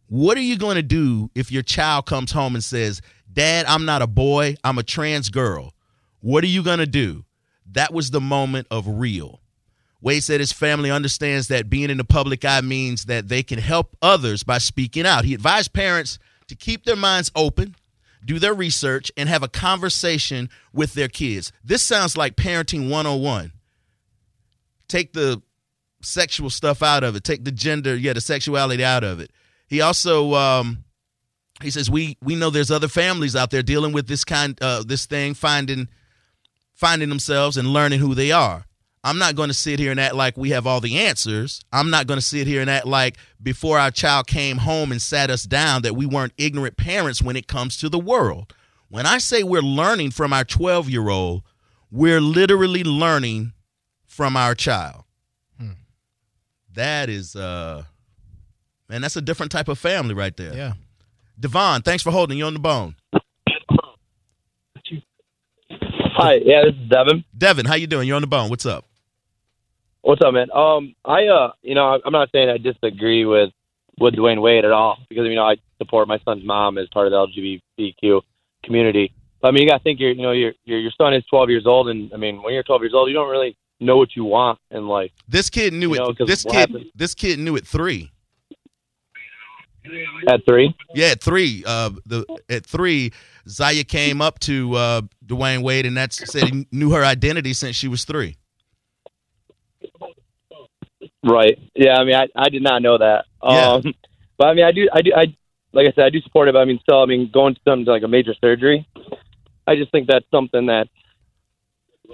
What 0.06 0.38
are 0.38 0.42
you 0.42 0.56
going 0.56 0.76
to 0.76 0.82
do 0.82 1.30
if 1.34 1.52
your 1.52 1.62
child 1.62 2.06
comes 2.06 2.32
home 2.32 2.54
and 2.54 2.64
says, 2.64 3.02
Dad, 3.30 3.66
I'm 3.66 3.84
not 3.84 4.00
a 4.00 4.06
boy, 4.06 4.56
I'm 4.64 4.78
a 4.78 4.82
trans 4.82 5.28
girl? 5.28 5.74
What 6.26 6.42
are 6.42 6.48
you 6.48 6.64
going 6.64 6.80
to 6.80 6.88
do? 6.88 7.24
That 7.70 7.94
was 7.94 8.10
the 8.10 8.20
moment 8.20 8.66
of 8.68 8.88
real. 8.88 9.38
Wade 10.00 10.24
said 10.24 10.40
his 10.40 10.50
family 10.50 10.90
understands 10.90 11.46
that 11.46 11.70
being 11.70 11.88
in 11.88 11.98
the 11.98 12.04
public 12.04 12.44
eye 12.44 12.62
means 12.62 13.04
that 13.04 13.28
they 13.28 13.44
can 13.44 13.60
help 13.60 13.96
others 14.02 14.42
by 14.42 14.58
speaking 14.58 15.06
out. 15.06 15.24
He 15.24 15.34
advised 15.34 15.72
parents 15.72 16.18
to 16.48 16.56
keep 16.56 16.84
their 16.84 16.96
minds 16.96 17.30
open, 17.36 17.76
do 18.24 18.40
their 18.40 18.54
research, 18.54 19.12
and 19.16 19.28
have 19.28 19.44
a 19.44 19.48
conversation 19.48 20.50
with 20.72 20.94
their 20.94 21.06
kids. 21.06 21.52
This 21.62 21.84
sounds 21.84 22.16
like 22.16 22.34
parenting 22.34 22.90
101. 22.90 23.52
Take 24.88 25.12
the 25.12 25.40
sexual 26.02 26.50
stuff 26.50 26.82
out 26.82 27.04
of 27.04 27.14
it, 27.14 27.22
take 27.22 27.44
the 27.44 27.52
gender, 27.52 27.94
yeah, 27.94 28.14
the 28.14 28.20
sexuality 28.20 28.82
out 28.82 29.04
of 29.04 29.20
it. 29.20 29.30
He 29.68 29.80
also 29.80 30.34
um, 30.34 30.82
he 31.62 31.70
says 31.70 31.88
we 31.88 32.16
we 32.20 32.34
know 32.34 32.50
there's 32.50 32.72
other 32.72 32.88
families 32.88 33.36
out 33.36 33.52
there 33.52 33.62
dealing 33.62 33.92
with 33.92 34.08
this 34.08 34.24
kind 34.24 34.60
uh, 34.60 34.82
this 34.84 35.06
thing, 35.06 35.34
finding 35.34 35.86
finding 36.76 37.08
themselves 37.08 37.56
and 37.56 37.72
learning 37.72 37.98
who 37.98 38.14
they 38.14 38.30
are. 38.30 38.64
I'm 39.02 39.18
not 39.18 39.34
going 39.34 39.48
to 39.48 39.54
sit 39.54 39.78
here 39.78 39.90
and 39.90 40.00
act 40.00 40.14
like 40.14 40.36
we 40.36 40.50
have 40.50 40.66
all 40.66 40.80
the 40.80 40.98
answers. 40.98 41.64
I'm 41.72 41.90
not 41.90 42.06
going 42.06 42.18
to 42.18 42.24
sit 42.24 42.46
here 42.46 42.60
and 42.60 42.68
act 42.68 42.86
like 42.86 43.16
before 43.42 43.78
our 43.78 43.90
child 43.90 44.26
came 44.26 44.58
home 44.58 44.90
and 44.92 45.00
sat 45.00 45.30
us 45.30 45.44
down 45.44 45.82
that 45.82 45.94
we 45.94 46.06
weren't 46.06 46.32
ignorant 46.36 46.76
parents 46.76 47.22
when 47.22 47.36
it 47.36 47.46
comes 47.46 47.76
to 47.78 47.88
the 47.88 47.98
world. 47.98 48.52
When 48.88 49.06
I 49.06 49.18
say 49.18 49.42
we're 49.42 49.62
learning 49.62 50.10
from 50.10 50.32
our 50.32 50.44
12 50.44 50.90
year 50.90 51.08
old, 51.08 51.42
we're 51.90 52.20
literally 52.20 52.84
learning 52.84 53.52
from 54.06 54.36
our 54.36 54.54
child. 54.54 55.04
That 56.74 57.08
is, 57.08 57.34
uh, 57.34 57.84
man, 58.88 59.00
that's 59.00 59.16
a 59.16 59.22
different 59.22 59.50
type 59.50 59.68
of 59.68 59.78
family 59.78 60.14
right 60.14 60.36
there. 60.36 60.54
Yeah. 60.54 60.72
Devon, 61.40 61.82
thanks 61.82 62.02
for 62.02 62.10
holding 62.10 62.38
you 62.38 62.44
on 62.44 62.52
the 62.52 62.60
bone. 62.60 62.96
Hi, 66.16 66.36
yeah, 66.42 66.62
this 66.64 66.74
is 66.74 66.88
Devin. 66.88 67.24
Devin, 67.36 67.66
how 67.66 67.74
you 67.74 67.86
doing? 67.86 68.08
You're 68.08 68.16
on 68.16 68.22
the 68.22 68.26
bone. 68.26 68.48
What's 68.48 68.64
up? 68.64 68.86
What's 70.00 70.22
up, 70.22 70.32
man? 70.32 70.48
Um, 70.50 70.94
I 71.04 71.26
uh, 71.26 71.52
you 71.60 71.74
know, 71.74 72.00
I'm 72.02 72.12
not 72.12 72.30
saying 72.32 72.48
I 72.48 72.56
disagree 72.56 73.26
with 73.26 73.50
with 74.00 74.14
Dwyane 74.14 74.40
Wade 74.40 74.64
at 74.64 74.72
all 74.72 74.96
because 75.10 75.26
you 75.26 75.34
know 75.34 75.44
I 75.44 75.56
support 75.76 76.08
my 76.08 76.18
son's 76.24 76.42
mom 76.42 76.78
as 76.78 76.88
part 76.88 77.06
of 77.06 77.10
the 77.10 77.60
LGBTQ 77.82 78.22
community. 78.64 79.12
But 79.42 79.48
I 79.48 79.50
mean, 79.50 79.64
you 79.64 79.68
got 79.68 79.78
to 79.78 79.82
think 79.82 80.00
your 80.00 80.12
you 80.12 80.22
know 80.22 80.32
your 80.32 80.52
your 80.64 80.78
your 80.78 80.92
son 80.96 81.12
is 81.12 81.22
12 81.28 81.50
years 81.50 81.66
old, 81.66 81.88
and 81.90 82.10
I 82.14 82.16
mean, 82.16 82.42
when 82.42 82.54
you're 82.54 82.62
12 82.62 82.80
years 82.82 82.94
old, 82.94 83.08
you 83.08 83.14
don't 83.14 83.28
really 83.30 83.54
know 83.80 83.98
what 83.98 84.16
you 84.16 84.24
want 84.24 84.58
in 84.70 84.88
life. 84.88 85.10
This 85.28 85.50
kid 85.50 85.74
knew 85.74 85.90
You 85.92 85.98
know, 85.98 86.14
This 86.18 86.44
kid, 86.44 86.54
happened- 86.54 86.86
this 86.94 87.14
kid 87.14 87.38
knew 87.38 87.56
at 87.56 87.66
three. 87.66 88.10
At 90.28 90.44
three, 90.44 90.74
Yeah, 90.94 91.08
at 91.08 91.22
three. 91.22 91.64
Uh, 91.66 91.90
the 92.04 92.24
at 92.48 92.66
three, 92.66 93.12
Zaya 93.48 93.84
came 93.84 94.20
up 94.20 94.38
to 94.40 94.74
uh, 94.74 95.02
Dwyane 95.24 95.62
Wade, 95.62 95.86
and 95.86 95.96
that's 95.96 96.30
said 96.30 96.48
he 96.48 96.66
knew 96.72 96.92
her 96.92 97.04
identity 97.04 97.52
since 97.52 97.76
she 97.76 97.88
was 97.88 98.04
three. 98.04 98.36
right? 101.24 101.58
Yeah, 101.74 101.96
I 101.96 102.04
mean, 102.04 102.14
I 102.14 102.26
I 102.34 102.48
did 102.48 102.62
not 102.62 102.82
know 102.82 102.98
that. 102.98 103.24
Yeah. 103.42 103.72
Um, 103.72 103.94
but 104.38 104.48
I 104.48 104.54
mean, 104.54 104.64
I 104.64 104.72
do, 104.72 104.88
I 104.92 105.02
do, 105.02 105.12
I 105.14 105.36
like 105.72 105.86
I 105.86 105.92
said, 105.94 106.04
I 106.04 106.10
do 106.10 106.20
support 106.20 106.48
it. 106.48 106.52
But 106.52 106.60
I 106.60 106.64
mean, 106.64 106.78
still, 106.82 107.00
I 107.00 107.06
mean, 107.06 107.30
going 107.32 107.54
to 107.54 107.60
something 107.64 107.86
like 107.86 108.02
a 108.02 108.08
major 108.08 108.34
surgery, 108.40 108.86
I 109.66 109.76
just 109.76 109.90
think 109.92 110.08
that's 110.08 110.26
something 110.30 110.66
that's 110.66 110.90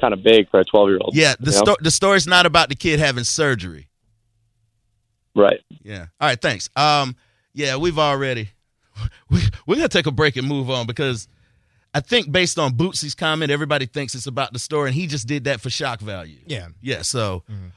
kind 0.00 0.14
of 0.14 0.22
big 0.22 0.50
for 0.50 0.60
a 0.60 0.64
12 0.64 0.88
year 0.88 0.98
old. 1.00 1.14
Yeah, 1.14 1.34
the 1.38 1.50
know? 1.50 1.56
sto- 1.56 1.76
the 1.80 1.90
story's 1.90 2.26
not 2.26 2.46
about 2.46 2.68
the 2.68 2.74
kid 2.74 2.98
having 2.98 3.24
surgery. 3.24 3.88
right. 5.34 5.60
Yeah. 5.82 6.06
All 6.20 6.28
right. 6.28 6.40
Thanks. 6.40 6.68
Um. 6.76 7.16
Yeah, 7.54 7.76
we've 7.76 7.98
already. 7.98 8.50
We 9.30 9.40
we're 9.66 9.76
gonna 9.76 9.88
take 9.88 10.06
a 10.06 10.10
break 10.10 10.36
and 10.36 10.46
move 10.46 10.68
on 10.70 10.86
because 10.86 11.26
I 11.94 12.00
think 12.00 12.30
based 12.30 12.58
on 12.58 12.72
Boosie's 12.74 13.14
comment, 13.14 13.50
everybody 13.50 13.86
thinks 13.86 14.14
it's 14.14 14.26
about 14.26 14.52
the 14.52 14.58
story, 14.58 14.88
and 14.88 14.94
he 14.94 15.06
just 15.06 15.26
did 15.26 15.44
that 15.44 15.60
for 15.60 15.70
shock 15.70 16.00
value. 16.00 16.38
Yeah. 16.46 16.68
Yeah. 16.80 17.02
So, 17.02 17.42
mm-hmm. 17.50 17.68